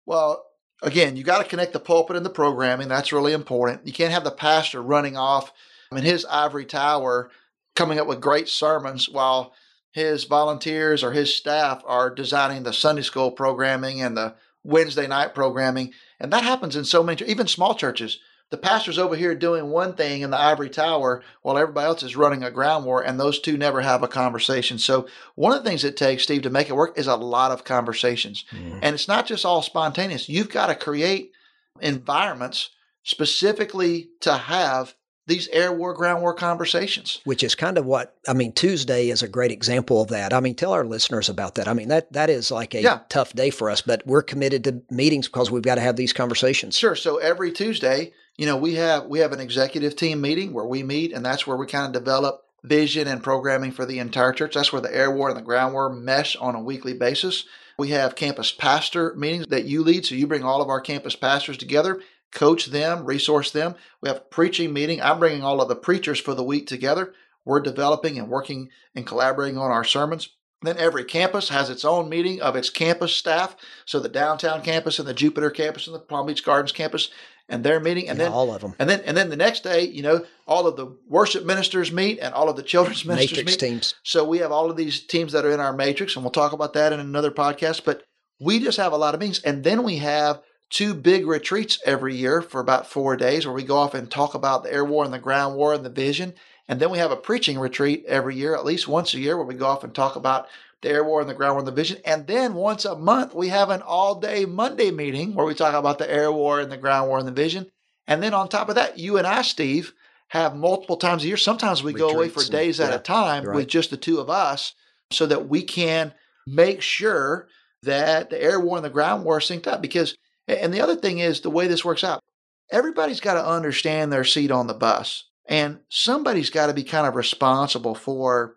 Well, 0.05 0.45
again, 0.83 1.17
you 1.17 1.25
got 1.25 1.39
to 1.43 1.49
connect 1.49 1.73
the 1.73 1.81
pulpit 1.81 2.15
and 2.17 2.27
the 2.27 2.31
programming. 2.31 2.89
That's 2.89 3.11
really 3.11 3.33
important. 3.33 3.87
You 3.87 3.95
can't 3.95 4.13
have 4.13 4.25
the 4.25 4.33
pastor 4.33 4.83
running 4.83 5.17
off 5.17 5.51
in 5.91 6.05
his 6.05 6.27
ivory 6.27 6.67
tower 6.67 7.31
coming 7.75 7.99
up 7.99 8.07
with 8.07 8.21
great 8.21 8.51
sermons 8.51 9.09
while 9.09 9.55
his 9.93 10.25
volunteers 10.25 11.03
or 11.03 11.13
his 11.13 11.35
staff 11.35 11.81
are 11.87 12.11
designing 12.11 12.65
the 12.65 12.75
Sunday 12.75 13.01
school 13.01 13.31
programming 13.31 14.03
and 14.03 14.15
the 14.15 14.35
Wednesday 14.63 15.07
night 15.07 15.35
programming. 15.35 15.95
And 16.21 16.33
that 16.33 16.45
happens 16.45 16.77
in 16.77 16.85
so 16.85 17.03
many, 17.03 17.25
even 17.27 17.47
small 17.47 17.75
churches. 17.75 18.19
The 18.51 18.57
pastor's 18.57 18.99
over 18.99 19.15
here 19.15 19.35
doing 19.35 19.69
one 19.69 19.95
thing 19.95 20.23
in 20.23 20.31
the 20.31 20.41
ivory 20.41 20.71
tower 20.71 21.23
while 21.43 21.59
everybody 21.59 21.87
else 21.87 22.03
is 22.03 22.17
running 22.17 22.43
a 22.43 22.51
ground 22.51 22.87
war, 22.87 23.03
and 23.03 23.21
those 23.21 23.41
two 23.41 23.59
never 23.59 23.83
have 23.83 24.03
a 24.03 24.09
conversation. 24.09 24.79
So, 24.79 25.07
one 25.35 25.53
of 25.53 25.63
the 25.63 25.69
things 25.69 25.85
it 25.85 25.99
takes, 25.99 26.23
Steve, 26.23 26.43
to 26.43 26.51
make 26.51 26.71
it 26.71 26.77
work 26.77 26.99
is 26.99 27.07
a 27.07 27.17
lot 27.17 27.51
of 27.51 27.65
conversations. 27.65 28.47
Mm. 28.51 28.81
And 28.83 28.95
it's 28.95 29.07
not 29.07 29.27
just 29.27 29.45
all 29.45 29.61
spontaneous. 29.61 30.31
You've 30.31 30.49
got 30.49 30.69
to 30.69 30.75
create 30.75 31.33
environments 31.81 32.71
specifically 33.03 34.09
to 34.21 34.33
have 34.33 34.95
these 35.29 35.47
air 35.49 35.73
war, 35.73 35.93
ground 35.93 36.23
war 36.23 36.35
conversations. 36.35 37.21
Which 37.25 37.45
is 37.45 37.55
kind 37.55 37.79
of 37.79 37.85
what 37.87 38.17
I 38.27 38.33
mean. 38.33 38.53
Tuesday 38.53 39.11
is 39.11 39.23
a 39.23 39.29
great 39.29 39.53
example 39.53 40.01
of 40.01 40.09
that. 40.09 40.33
I 40.33 40.41
mean, 40.41 40.55
tell 40.55 40.73
our 40.73 40.85
listeners 40.85 41.29
about 41.29 41.55
that. 41.57 41.69
I 41.69 41.75
mean, 41.75 41.89
that 41.89 42.13
that 42.15 42.31
is 42.31 42.51
like 42.51 42.75
a 42.75 42.83
yeah. 42.83 43.01
tough 43.09 43.35
day 43.35 43.51
for 43.51 43.71
us, 43.71 43.83
but 43.83 44.05
we're 44.07 44.23
committed 44.23 44.65
to 44.65 44.83
meetings 44.91 45.29
because 45.29 45.51
we've 45.51 45.63
got 45.63 45.77
to 45.77 45.83
have 45.83 45.97
these 45.97 46.15
conversations. 46.15 46.77
Sure. 46.77 46.97
So 46.97 47.19
every 47.19 47.53
Tuesday, 47.53 48.13
you 48.37 48.47
know, 48.47 48.57
we 48.57 48.75
have 48.75 49.05
we 49.05 49.21
have 49.21 49.33
an 49.33 49.41
executive 49.41 49.95
team 49.95 50.21
meeting 50.21 50.53
where 50.53 50.65
we 50.65 50.83
meet, 50.83 51.13
and 51.13 51.25
that's 51.25 51.47
where 51.47 51.57
we 51.57 51.67
kind 51.67 51.87
of 51.87 51.93
develop 51.93 52.45
vision 52.65 53.07
and 53.07 53.23
programming 53.23 53.71
for 53.71 53.85
the 53.85 53.99
entire 53.99 54.33
church. 54.33 54.55
That's 54.55 54.73
where 54.73 54.83
the 54.83 54.95
air 54.95 55.11
war 55.11 55.29
and 55.29 55.37
the 55.37 55.43
ground 55.43 55.75
war 55.75 55.91
mesh 55.91 56.37
on 56.37 56.55
a 56.55 56.63
weekly 56.63 56.95
basis. 56.95 57.45
We 57.79 57.91
have 57.91 58.17
campus 58.17 58.51
pastor 58.51 59.15
meetings 59.15 59.47
that 59.49 59.67
you 59.67 59.85
lead, 59.85 60.07
so 60.07 60.17
you 60.17 60.27
bring 60.27 60.43
all 60.43 60.63
of 60.63 60.69
our 60.69 60.81
campus 60.81 61.15
pastors 61.15 61.59
together 61.59 62.01
coach 62.33 62.67
them, 62.67 63.05
resource 63.05 63.51
them. 63.51 63.75
We 64.03 64.09
have 64.09 64.19
a 64.19 64.21
preaching 64.21 64.73
meeting. 64.73 65.01
I'm 65.03 65.19
bringing 65.19 65.43
all 65.43 65.61
of 65.61 65.69
the 65.69 65.77
preachers 65.77 66.21
for 66.21 66.35
the 66.35 66.45
week 66.45 66.67
together. 66.67 67.13
We're 67.45 67.61
developing 67.61 68.19
and 68.19 68.29
working 68.29 68.69
and 68.95 69.07
collaborating 69.07 69.59
on 69.59 69.71
our 69.71 69.85
sermons. 69.85 70.29
Then 70.63 70.77
every 70.77 71.05
campus 71.05 71.49
has 71.51 71.71
its 71.71 71.85
own 71.85 72.09
meeting 72.09 72.41
of 72.43 72.57
its 72.57 72.69
campus 72.69 73.15
staff. 73.15 73.57
So 73.87 74.01
the 74.01 74.09
downtown 74.09 74.61
campus 74.63 74.99
and 74.99 75.07
the 75.07 75.15
Jupiter 75.15 75.51
campus 75.51 75.87
and 75.87 75.95
the 75.95 76.01
Palm 76.01 76.27
Beach 76.27 76.45
Gardens 76.45 76.73
campus 76.73 77.11
and 77.49 77.65
their 77.65 77.81
meeting, 77.81 78.09
and 78.11 78.19
Yeah, 78.19 78.25
then 78.27 78.33
all 78.33 78.53
of 78.53 78.61
them. 78.61 78.75
and 78.79 78.91
then 78.91 79.01
and 79.07 79.17
then 79.17 79.31
the 79.31 79.37
next 79.37 79.63
day, 79.63 79.83
you 79.87 80.03
know, 80.03 80.27
all 80.47 80.67
of 80.67 80.77
the 80.77 80.95
worship 81.09 81.47
ministers 81.47 81.91
meet 81.91 82.19
and 82.19 82.35
all 82.35 82.51
of 82.51 82.57
the 82.57 82.63
children's 82.63 83.05
ministers 83.07 83.39
Matrix 83.39 83.53
meet. 83.53 83.61
teams. 83.71 83.95
So 84.03 84.23
we 84.29 84.39
have 84.39 84.53
all 84.53 84.69
of 84.71 84.77
these 84.77 85.01
teams 85.01 85.33
that 85.33 85.47
are 85.47 85.53
in 85.53 85.61
our 85.61 85.73
matrix, 85.73 86.15
and 86.15 86.25
we'll 86.25 86.31
talk 86.33 86.53
about 86.53 86.75
that 86.75 86.93
in 86.93 87.01
another 87.01 87.31
podcast. 87.31 87.85
But 87.87 88.03
we 88.39 88.59
just 88.59 88.77
have 88.77 88.93
a 88.93 88.99
lot 88.99 89.15
of 89.15 89.21
meetings, 89.21 89.41
and 89.45 89.65
then 89.65 89.83
we 89.83 89.97
have 89.97 90.43
two 90.71 90.95
big 90.95 91.27
retreats 91.27 91.81
every 91.85 92.15
year 92.15 92.43
for 92.43 92.61
about 92.61 92.87
four 92.87 93.17
days, 93.17 93.47
where 93.47 93.55
we 93.55 93.63
go 93.63 93.77
off 93.77 93.95
and 93.95 94.11
talk 94.11 94.35
about 94.35 94.63
the 94.63 94.73
air 94.73 94.85
war 94.85 95.05
and 95.05 95.13
the 95.13 95.19
ground 95.19 95.57
war 95.57 95.73
and 95.73 95.85
the 95.85 95.91
vision. 95.91 96.35
And 96.69 96.79
then 96.81 96.91
we 96.91 96.99
have 96.99 97.11
a 97.11 97.17
preaching 97.17 97.59
retreat 97.59 98.05
every 98.07 98.37
year, 98.37 98.55
at 98.55 98.65
least 98.65 98.87
once 98.87 99.15
a 99.15 99.19
year, 99.19 99.37
where 99.37 99.47
we 99.47 99.55
go 99.55 99.67
off 99.67 99.85
and 99.85 99.95
talk 99.95 100.17
about 100.17 100.47
the 100.83 100.91
air 100.91 101.03
war 101.03 101.21
and 101.21 101.29
the 101.29 101.35
ground 101.35 101.55
war 101.55 101.61
and 101.61 101.67
the 101.67 101.73
vision. 101.73 101.99
And 102.05 102.27
then 102.27 102.55
once 102.55 102.85
a 102.85 102.97
month, 102.97 103.35
we 103.35 103.49
have 103.49 103.71
an 103.71 103.83
all-day 103.83 104.45
Monday 104.45 104.91
meeting 104.91 105.35
where 105.35 105.47
we 105.47 105.55
talk 105.55 105.75
about 105.75 105.99
the 105.99 106.11
air 106.11 106.31
war 106.31 106.61
and 106.61 106.71
the 106.71 106.77
ground 106.77 107.09
war 107.09 107.19
and 107.19 107.27
the 107.27 107.33
vision. 107.33 107.71
And 108.07 108.23
then 108.23 108.35
on 108.35 108.49
top 108.49 108.69
of 108.69 108.75
that, 108.77 108.99
you 108.99 109.17
and 109.17 109.27
I, 109.27 109.43
Steve, 109.43 109.93
have 110.29 110.55
multiple 110.55 110.99
times 110.99 111.25
a 111.25 111.27
year. 111.27 111.37
Sometimes 111.39 111.83
we 111.83 111.95
go 111.95 112.11
away 112.11 112.29
for 112.29 112.41
Retreats 112.41 112.49
and- 112.49 112.53
days 112.53 112.81
at 112.81 112.91
yeah, 112.91 112.97
a 112.97 113.01
time 113.01 113.45
right. 113.45 113.57
with 113.57 113.69
just 113.69 113.91
the 113.91 113.97
two 113.97 114.21
of 114.21 114.29
us 114.29 114.75
so 115.11 115.25
that 115.27 115.49
we 115.49 115.63
can 115.63 116.13
make 116.47 116.83
sure 116.83 117.49
that 117.83 118.29
the 118.29 118.43
air 118.43 118.61
war 118.61 118.77
and 118.77 118.85
the 118.85 118.91
ground 118.91 119.25
war 119.25 119.39
are 119.39 119.41
synced 119.41 119.67
up. 119.67 119.81
Because, 119.81 120.17
and 120.49 120.73
the 120.73 120.81
other 120.81 120.97
thing 120.97 121.19
is 121.19 121.41
the 121.41 121.51
way 121.51 121.67
this 121.67 121.85
works 121.85 122.05
out, 122.05 122.23
everybody's 122.71 123.21
got 123.21 123.35
to 123.35 123.47
understand 123.47 124.13
their 124.13 124.25
seat 124.25 124.51
on 124.51 124.67
the 124.67 124.75
bus. 124.75 125.25
And 125.47 125.81
somebody's 125.89 126.51
got 126.51 126.67
to 126.67 126.75
be 126.75 126.85
kind 126.85 127.07
of 127.07 127.15
responsible 127.15 127.95
for 127.95 128.57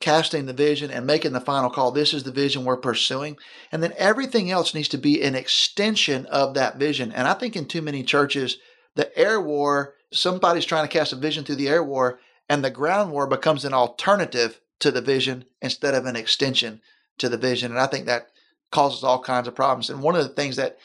casting 0.00 0.46
the 0.46 0.52
vision 0.52 0.90
and 0.90 1.06
making 1.06 1.32
the 1.32 1.40
final 1.40 1.70
call. 1.70 1.90
This 1.90 2.14
is 2.14 2.22
the 2.22 2.30
vision 2.30 2.64
we're 2.64 2.76
pursuing. 2.76 3.36
And 3.72 3.82
then 3.82 3.92
everything 3.96 4.50
else 4.50 4.72
needs 4.72 4.88
to 4.88 4.98
be 4.98 5.20
an 5.22 5.34
extension 5.34 6.26
of 6.26 6.54
that 6.54 6.76
vision. 6.76 7.10
And 7.10 7.26
I 7.26 7.34
think 7.34 7.56
in 7.56 7.66
too 7.66 7.82
many 7.82 8.04
churches, 8.04 8.58
the 8.94 9.16
air 9.18 9.40
war, 9.40 9.94
somebody's 10.12 10.64
trying 10.64 10.84
to 10.86 10.92
cast 10.92 11.12
a 11.12 11.16
vision 11.16 11.44
through 11.44 11.56
the 11.56 11.68
air 11.68 11.82
war, 11.82 12.20
and 12.48 12.64
the 12.64 12.70
ground 12.70 13.10
war 13.10 13.26
becomes 13.26 13.64
an 13.64 13.74
alternative 13.74 14.60
to 14.78 14.92
the 14.92 15.00
vision 15.00 15.44
instead 15.60 15.94
of 15.94 16.06
an 16.06 16.14
extension 16.14 16.80
to 17.18 17.28
the 17.28 17.36
vision. 17.36 17.72
And 17.72 17.80
I 17.80 17.86
think 17.86 18.06
that 18.06 18.28
causes 18.70 19.02
all 19.02 19.20
kinds 19.20 19.48
of 19.48 19.56
problems. 19.56 19.90
And 19.90 20.00
one 20.00 20.14
of 20.14 20.22
the 20.22 20.28
things 20.28 20.56
that 20.56 20.78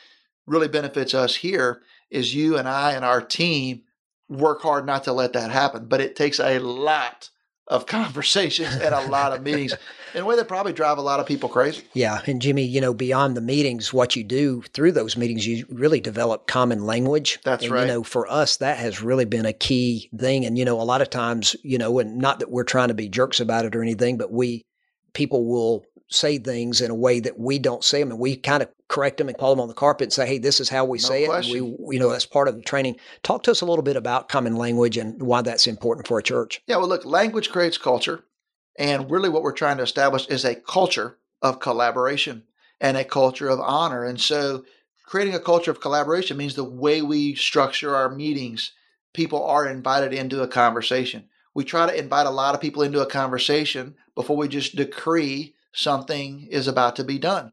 really 0.45 0.67
benefits 0.67 1.13
us 1.13 1.36
here 1.36 1.82
is 2.10 2.36
you 2.36 2.58
and 2.58 2.67
I 2.67 2.93
and 2.93 3.03
our 3.03 3.21
team 3.21 3.84
work 4.29 4.62
hard 4.62 4.86
not 4.86 5.03
to 5.06 5.13
let 5.13 5.34
that 5.34 5.51
happen. 5.51 5.86
But 5.86 6.01
it 6.01 6.15
takes 6.15 6.39
a 6.39 6.60
lot 6.60 7.29
of 7.67 7.86
conversations 7.88 8.75
and 8.75 8.93
a 8.93 9.08
lot 9.08 9.34
of 9.34 9.41
meetings 9.41 9.73
in 10.13 10.21
a 10.21 10.25
way 10.25 10.36
that 10.36 10.47
probably 10.47 10.73
drive 10.73 10.97
a 10.97 11.01
lot 11.01 11.19
of 11.19 11.25
people 11.25 11.49
crazy. 11.49 11.84
Yeah. 11.93 12.21
And 12.25 12.41
Jimmy, 12.41 12.63
you 12.63 12.82
know, 12.82 12.93
beyond 12.93 13.36
the 13.36 13.41
meetings, 13.41 13.93
what 13.93 14.15
you 14.15 14.23
do 14.23 14.62
through 14.73 14.91
those 14.91 15.17
meetings, 15.17 15.47
you 15.47 15.65
really 15.69 15.99
develop 15.99 16.47
common 16.47 16.86
language. 16.86 17.39
That's 17.43 17.63
and, 17.63 17.73
right. 17.73 17.82
You 17.82 17.88
know, 17.88 18.03
for 18.03 18.29
us, 18.29 18.58
that 18.58 18.77
has 18.77 19.01
really 19.01 19.25
been 19.25 19.45
a 19.45 19.53
key 19.53 20.10
thing. 20.17 20.45
And, 20.45 20.58
you 20.58 20.65
know, 20.65 20.79
a 20.79 20.84
lot 20.84 21.01
of 21.01 21.10
times, 21.10 21.56
you 21.63 21.77
know, 21.77 21.99
and 21.99 22.17
not 22.17 22.39
that 22.39 22.51
we're 22.51 22.63
trying 22.63 22.89
to 22.89 22.93
be 22.93 23.10
jerks 23.10 23.39
about 23.39 23.65
it 23.65 23.75
or 23.75 23.82
anything, 23.82 24.17
but 24.17 24.32
we, 24.32 24.63
people 25.13 25.45
will 25.47 25.86
say 26.13 26.38
things 26.38 26.82
in 26.82 26.91
a 26.91 26.95
way 26.95 27.19
that 27.19 27.39
we 27.39 27.60
don't 27.60 27.84
say 27.84 27.99
them 27.99 28.12
and 28.12 28.19
we 28.19 28.36
kind 28.36 28.62
of 28.63 28.69
correct 28.88 29.17
them 29.17 29.28
and 29.30 29.38
call 29.38 29.49
them 29.52 29.60
on 29.60 29.67
the 29.67 29.73
carpet 29.73 30.06
and 30.06 30.13
say, 30.13 30.28
hey, 30.28 30.38
this 30.38 30.60
is 30.60 30.69
how 30.69 30.86
we 30.86 30.97
No 30.99 31.08
say 31.08 31.23
it. 31.23 31.28
question. 31.28 31.58
And 31.58 31.78
we, 31.80 31.95
you 31.95 31.99
know, 31.99 32.10
that's 32.10 32.26
part 32.26 32.47
of 32.47 32.56
the 32.56 32.62
training. 32.62 32.97
Talk 33.23 33.43
to 33.43 33.52
us 33.52 33.62
a 33.62 33.65
little 33.65 33.84
bit 33.84 33.95
about 33.95 34.30
common 34.30 34.56
language 34.56 34.97
and 34.97 35.21
why 35.21 35.41
that's 35.41 35.67
important 35.67 36.08
for 36.08 36.19
a 36.19 36.23
church. 36.23 36.62
Yeah, 36.67 36.78
well, 36.78 36.88
look, 36.88 37.06
language 37.06 37.49
creates 37.49 37.78
culture. 37.78 38.23
And 38.78 39.10
really, 39.12 39.30
what 39.30 39.43
we're 39.43 39.52
trying 39.52 39.78
to 39.78 39.84
establish 39.84 40.28
is 40.28 40.45
a 40.45 40.56
culture 40.56 41.17
of 41.41 41.60
collaboration 41.60 42.43
and 42.82 42.97
a 42.97 43.04
culture 43.04 43.49
of 43.49 43.60
honor. 43.60 44.04
And 44.04 44.19
so, 44.19 44.65
creating 45.06 45.36
a 45.36 45.39
culture 45.39 45.69
of 45.71 45.80
collaboration 45.82 46.38
means 46.38 46.56
the 46.56 46.63
way 46.63 47.02
we 47.02 47.36
structure 47.36 47.95
our 47.95 48.10
meetings, 48.10 48.71
people 49.13 49.43
are 49.45 49.67
invited 49.67 50.12
into 50.13 50.41
a 50.41 50.47
conversation. 50.47 51.30
We 51.54 51.63
try 51.63 51.86
to 51.86 51.95
invite 51.97 52.26
a 52.26 52.32
lot 52.32 52.56
of 52.56 52.62
people 52.62 52.82
into 52.82 53.02
a 53.02 53.06
conversation 53.06 53.95
before 54.15 54.38
we 54.38 54.47
just 54.47 54.76
decree 54.76 55.54
something 55.73 56.47
is 56.49 56.67
about 56.67 56.95
to 56.97 57.03
be 57.03 57.19
done. 57.19 57.51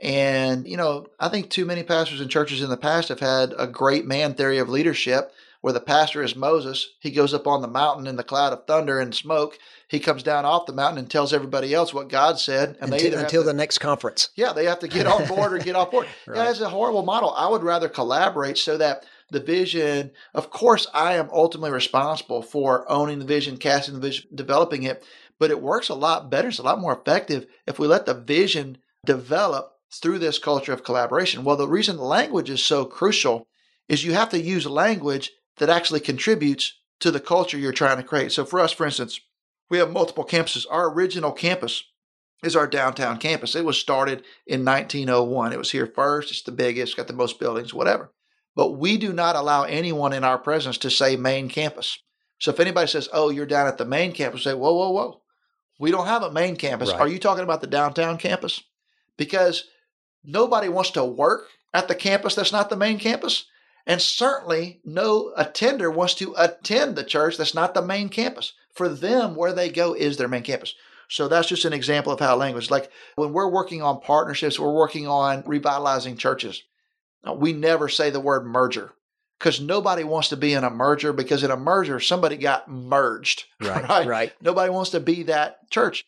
And, 0.00 0.66
you 0.66 0.76
know, 0.76 1.06
I 1.20 1.28
think 1.28 1.50
too 1.50 1.64
many 1.64 1.82
pastors 1.82 2.20
and 2.20 2.30
churches 2.30 2.62
in 2.62 2.68
the 2.70 2.76
past 2.76 3.08
have 3.08 3.20
had 3.20 3.54
a 3.56 3.66
great 3.66 4.04
man 4.06 4.34
theory 4.34 4.58
of 4.58 4.68
leadership 4.68 5.30
where 5.60 5.72
the 5.72 5.80
pastor 5.80 6.22
is 6.22 6.36
Moses. 6.36 6.90
He 7.00 7.10
goes 7.10 7.32
up 7.32 7.46
on 7.46 7.62
the 7.62 7.68
mountain 7.68 8.06
in 8.06 8.16
the 8.16 8.22
cloud 8.22 8.52
of 8.52 8.66
thunder 8.66 9.00
and 9.00 9.14
smoke. 9.14 9.58
He 9.88 9.98
comes 9.98 10.22
down 10.22 10.44
off 10.44 10.66
the 10.66 10.74
mountain 10.74 10.98
and 10.98 11.10
tells 11.10 11.32
everybody 11.32 11.72
else 11.72 11.94
what 11.94 12.10
God 12.10 12.38
said. 12.38 12.76
And 12.80 12.92
they 12.92 12.96
until 12.96 13.06
either 13.12 13.18
until 13.20 13.42
to- 13.42 13.46
the 13.46 13.54
next 13.54 13.78
conference. 13.78 14.28
yeah, 14.36 14.52
they 14.52 14.66
have 14.66 14.80
to 14.80 14.88
get 14.88 15.06
on 15.06 15.26
board 15.26 15.54
or 15.54 15.58
get 15.58 15.74
off 15.74 15.90
board. 15.90 16.06
Right. 16.26 16.36
Yeah, 16.36 16.50
it's 16.50 16.60
a 16.60 16.68
horrible 16.68 17.02
model. 17.02 17.32
I 17.34 17.48
would 17.48 17.62
rather 17.62 17.88
collaborate 17.88 18.58
so 18.58 18.76
that 18.76 19.06
the 19.30 19.40
vision, 19.40 20.10
of 20.34 20.50
course, 20.50 20.86
I 20.92 21.14
am 21.14 21.30
ultimately 21.32 21.70
responsible 21.70 22.42
for 22.42 22.84
owning 22.90 23.18
the 23.20 23.24
vision, 23.24 23.56
casting 23.56 23.94
the 23.94 24.00
vision, 24.00 24.28
developing 24.34 24.82
it, 24.82 25.02
but 25.38 25.50
it 25.50 25.60
works 25.60 25.88
a 25.88 25.94
lot 25.94 26.30
better. 26.30 26.48
It's 26.48 26.58
a 26.58 26.62
lot 26.62 26.80
more 26.80 26.98
effective 26.98 27.46
if 27.66 27.78
we 27.78 27.86
let 27.86 28.06
the 28.06 28.14
vision 28.14 28.78
develop 29.04 29.72
through 29.92 30.18
this 30.18 30.38
culture 30.38 30.72
of 30.72 30.84
collaboration. 30.84 31.44
Well, 31.44 31.56
the 31.56 31.68
reason 31.68 31.98
language 31.98 32.50
is 32.50 32.64
so 32.64 32.84
crucial 32.84 33.46
is 33.88 34.04
you 34.04 34.12
have 34.14 34.30
to 34.30 34.40
use 34.40 34.66
language 34.66 35.32
that 35.58 35.70
actually 35.70 36.00
contributes 36.00 36.78
to 37.00 37.10
the 37.10 37.20
culture 37.20 37.58
you're 37.58 37.72
trying 37.72 37.98
to 37.98 38.02
create. 38.02 38.32
So 38.32 38.44
for 38.44 38.60
us, 38.60 38.72
for 38.72 38.86
instance, 38.86 39.20
we 39.70 39.78
have 39.78 39.90
multiple 39.90 40.24
campuses. 40.24 40.66
Our 40.70 40.92
original 40.92 41.32
campus 41.32 41.84
is 42.42 42.56
our 42.56 42.66
downtown 42.66 43.18
campus. 43.18 43.54
It 43.54 43.64
was 43.64 43.78
started 43.78 44.22
in 44.46 44.64
1901. 44.64 45.52
It 45.52 45.58
was 45.58 45.70
here 45.70 45.86
first. 45.86 46.30
It's 46.30 46.42
the 46.42 46.52
biggest, 46.52 46.96
got 46.96 47.06
the 47.06 47.12
most 47.12 47.38
buildings, 47.38 47.72
whatever. 47.72 48.12
But 48.54 48.72
we 48.72 48.96
do 48.96 49.12
not 49.12 49.36
allow 49.36 49.64
anyone 49.64 50.12
in 50.12 50.24
our 50.24 50.38
presence 50.38 50.78
to 50.78 50.90
say 50.90 51.16
main 51.16 51.48
campus. 51.48 51.98
So 52.38 52.50
if 52.50 52.60
anybody 52.60 52.88
says, 52.88 53.08
"Oh, 53.12 53.30
you're 53.30 53.46
down 53.46 53.66
at 53.66 53.78
the 53.78 53.84
main 53.84 54.12
campus," 54.12 54.44
say, 54.44 54.54
"Whoa, 54.54 54.74
whoa, 54.74 54.90
whoa! 54.90 55.22
We 55.78 55.90
don't 55.90 56.06
have 56.06 56.22
a 56.22 56.30
main 56.30 56.56
campus. 56.56 56.90
Right. 56.90 57.00
Are 57.00 57.08
you 57.08 57.18
talking 57.18 57.44
about 57.44 57.60
the 57.60 57.66
downtown 57.66 58.18
campus?" 58.18 58.62
Because 59.16 59.64
nobody 60.22 60.68
wants 60.68 60.90
to 60.92 61.04
work 61.04 61.48
at 61.72 61.88
the 61.88 61.94
campus 61.94 62.34
that's 62.34 62.52
not 62.52 62.70
the 62.70 62.76
main 62.76 62.98
campus, 62.98 63.46
and 63.86 64.00
certainly 64.00 64.80
no 64.84 65.32
attender 65.36 65.90
wants 65.90 66.14
to 66.14 66.34
attend 66.36 66.96
the 66.96 67.04
church 67.04 67.36
that's 67.36 67.54
not 67.54 67.74
the 67.74 67.82
main 67.82 68.08
campus. 68.08 68.52
For 68.74 68.88
them, 68.88 69.36
where 69.36 69.52
they 69.52 69.68
go 69.68 69.94
is 69.94 70.16
their 70.16 70.28
main 70.28 70.42
campus. 70.42 70.74
So 71.08 71.28
that's 71.28 71.48
just 71.48 71.64
an 71.64 71.72
example 71.72 72.12
of 72.12 72.18
how 72.18 72.34
language, 72.36 72.70
like 72.70 72.90
when 73.14 73.32
we're 73.32 73.50
working 73.50 73.82
on 73.82 74.00
partnerships, 74.00 74.58
we're 74.58 74.72
working 74.74 75.06
on 75.06 75.44
revitalizing 75.46 76.16
churches. 76.16 76.62
We 77.36 77.52
never 77.52 77.88
say 77.88 78.10
the 78.10 78.20
word 78.20 78.46
merger 78.46 78.92
because 79.38 79.60
nobody 79.60 80.04
wants 80.04 80.28
to 80.30 80.36
be 80.36 80.52
in 80.52 80.64
a 80.64 80.70
merger 80.70 81.12
because 81.12 81.42
in 81.42 81.50
a 81.50 81.56
merger, 81.56 82.00
somebody 82.00 82.36
got 82.36 82.68
merged. 82.68 83.44
Right. 83.60 83.88
Right. 83.88 84.06
right 84.06 84.32
Nobody 84.40 84.70
wants 84.70 84.90
to 84.90 85.00
be 85.00 85.24
that 85.24 85.70
church. 85.70 86.04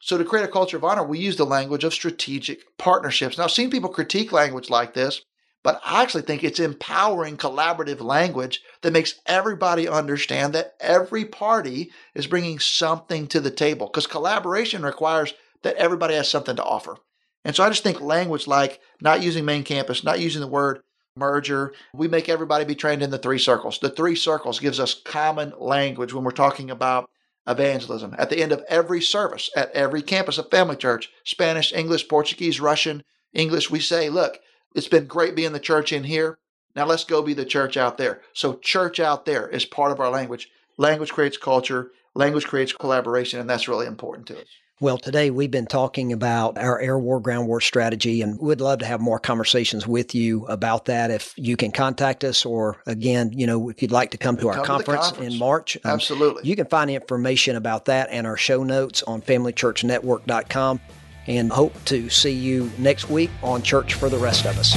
So 0.00 0.16
to 0.16 0.24
create 0.24 0.44
a 0.44 0.48
culture 0.48 0.76
of 0.76 0.84
honor, 0.84 1.02
we 1.02 1.18
use 1.18 1.36
the 1.36 1.46
language 1.46 1.84
of 1.84 1.92
strategic 1.92 2.60
partnerships. 2.76 3.36
Now, 3.36 3.44
I've 3.44 3.50
seen 3.50 3.70
people 3.70 3.90
critique 3.90 4.30
language 4.30 4.70
like 4.70 4.94
this, 4.94 5.22
but 5.64 5.80
I 5.84 6.02
actually 6.02 6.22
think 6.22 6.44
it's 6.44 6.60
empowering 6.60 7.36
collaborative 7.36 8.00
language 8.00 8.60
that 8.82 8.92
makes 8.92 9.14
everybody 9.26 9.88
understand 9.88 10.52
that 10.52 10.74
every 10.80 11.24
party 11.24 11.90
is 12.14 12.28
bringing 12.28 12.58
something 12.58 13.26
to 13.28 13.40
the 13.40 13.50
table 13.50 13.86
because 13.86 14.06
collaboration 14.06 14.82
requires 14.82 15.34
that 15.62 15.76
everybody 15.76 16.14
has 16.14 16.28
something 16.28 16.56
to 16.56 16.64
offer. 16.64 16.96
And 17.44 17.56
so 17.56 17.64
I 17.64 17.68
just 17.68 17.82
think 17.82 18.00
language 18.00 18.46
like 18.46 18.80
not 19.00 19.22
using 19.22 19.44
main 19.44 19.64
campus, 19.64 20.04
not 20.04 20.20
using 20.20 20.40
the 20.40 20.46
word 20.46 20.80
merger, 21.18 21.72
we 21.92 22.08
make 22.08 22.28
everybody 22.28 22.64
be 22.64 22.74
trained 22.74 23.02
in 23.02 23.10
the 23.10 23.18
three 23.18 23.38
circles. 23.38 23.78
The 23.78 23.90
three 23.90 24.14
circles 24.14 24.60
gives 24.60 24.80
us 24.80 24.94
common 24.94 25.52
language 25.58 26.12
when 26.12 26.24
we're 26.24 26.30
talking 26.30 26.70
about 26.70 27.10
evangelism. 27.46 28.14
At 28.18 28.30
the 28.30 28.40
end 28.40 28.52
of 28.52 28.62
every 28.68 29.00
service, 29.00 29.50
at 29.56 29.70
every 29.72 30.02
campus 30.02 30.38
of 30.38 30.50
Family 30.50 30.76
Church, 30.76 31.10
Spanish, 31.24 31.72
English, 31.72 32.08
Portuguese, 32.08 32.60
Russian, 32.60 33.02
English, 33.32 33.70
we 33.70 33.80
say, 33.80 34.08
look, 34.08 34.38
it's 34.74 34.88
been 34.88 35.06
great 35.06 35.34
being 35.34 35.52
the 35.52 35.60
church 35.60 35.92
in 35.92 36.04
here. 36.04 36.38
Now 36.76 36.86
let's 36.86 37.04
go 37.04 37.22
be 37.22 37.34
the 37.34 37.44
church 37.44 37.76
out 37.76 37.98
there. 37.98 38.20
So, 38.34 38.54
church 38.54 39.00
out 39.00 39.24
there 39.24 39.48
is 39.48 39.64
part 39.64 39.90
of 39.90 40.00
our 40.00 40.10
language. 40.10 40.50
Language 40.76 41.12
creates 41.12 41.36
culture, 41.36 41.90
language 42.14 42.46
creates 42.46 42.72
collaboration, 42.72 43.40
and 43.40 43.50
that's 43.50 43.66
really 43.66 43.86
important 43.86 44.28
to 44.28 44.40
us. 44.40 44.46
Well, 44.80 44.96
today 44.96 45.30
we've 45.30 45.50
been 45.50 45.66
talking 45.66 46.12
about 46.12 46.56
our 46.56 46.78
air 46.78 46.96
war, 46.96 47.18
ground 47.18 47.48
war 47.48 47.60
strategy, 47.60 48.22
and 48.22 48.38
we'd 48.38 48.60
love 48.60 48.78
to 48.78 48.86
have 48.86 49.00
more 49.00 49.18
conversations 49.18 49.88
with 49.88 50.14
you 50.14 50.46
about 50.46 50.84
that. 50.84 51.10
If 51.10 51.34
you 51.36 51.56
can 51.56 51.72
contact 51.72 52.22
us, 52.22 52.46
or 52.46 52.80
again, 52.86 53.32
you 53.34 53.44
know, 53.44 53.70
if 53.70 53.82
you'd 53.82 53.90
like 53.90 54.12
to 54.12 54.18
come 54.18 54.36
to 54.36 54.46
our 54.48 54.54
Come 54.54 54.62
to 54.62 54.68
conference, 54.68 55.06
conference. 55.08 55.34
in 55.34 55.38
March, 55.40 55.76
um, 55.84 55.90
Absolutely. 55.94 56.48
you 56.48 56.54
can 56.54 56.66
find 56.66 56.90
information 56.90 57.56
about 57.56 57.86
that 57.86 58.08
and 58.12 58.24
our 58.24 58.36
show 58.36 58.62
notes 58.62 59.02
on 59.02 59.20
FamilyChurchNetwork.com. 59.20 60.80
And 61.26 61.50
hope 61.52 61.74
to 61.86 62.08
see 62.08 62.30
you 62.32 62.70
next 62.78 63.10
week 63.10 63.30
on 63.42 63.62
Church 63.62 63.94
for 63.94 64.08
the 64.08 64.16
Rest 64.16 64.46
of 64.46 64.56
Us. 64.58 64.72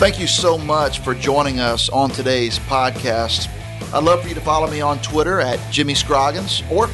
Thank 0.00 0.18
you 0.18 0.26
so 0.26 0.58
much 0.58 0.98
for 0.98 1.14
joining 1.14 1.60
us 1.60 1.88
on 1.90 2.10
today's 2.10 2.58
podcast. 2.58 3.48
I'd 3.92 4.04
love 4.04 4.22
for 4.22 4.28
you 4.28 4.34
to 4.34 4.40
follow 4.40 4.70
me 4.70 4.80
on 4.80 5.00
Twitter 5.00 5.40
at 5.40 5.58
Jimmy 5.72 5.94
Scroggins 5.94 6.62
or 6.70 6.88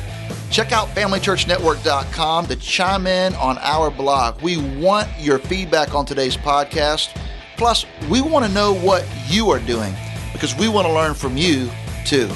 check 0.50 0.72
out 0.72 0.88
FamilyChurchNetwork.com 0.88 2.46
to 2.46 2.56
chime 2.56 3.06
in 3.06 3.34
on 3.34 3.58
our 3.58 3.90
blog. 3.90 4.40
We 4.40 4.56
want 4.78 5.08
your 5.18 5.38
feedback 5.38 5.94
on 5.94 6.06
today's 6.06 6.36
podcast. 6.36 7.16
Plus, 7.56 7.84
we 8.10 8.22
want 8.22 8.46
to 8.46 8.52
know 8.52 8.74
what 8.74 9.06
you 9.28 9.50
are 9.50 9.58
doing 9.60 9.94
because 10.32 10.54
we 10.56 10.68
want 10.68 10.86
to 10.86 10.92
learn 10.92 11.14
from 11.14 11.36
you 11.36 11.70
too. 12.04 12.28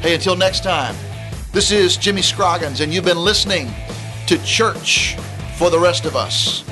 Hey, 0.00 0.14
until 0.14 0.36
next 0.36 0.62
time, 0.62 0.94
this 1.52 1.70
is 1.70 1.96
Jimmy 1.96 2.22
Scroggins, 2.22 2.80
and 2.80 2.92
you've 2.92 3.04
been 3.04 3.18
listening 3.18 3.70
to 4.26 4.42
Church 4.44 5.16
for 5.56 5.70
the 5.70 5.78
Rest 5.78 6.04
of 6.04 6.16
Us. 6.16 6.64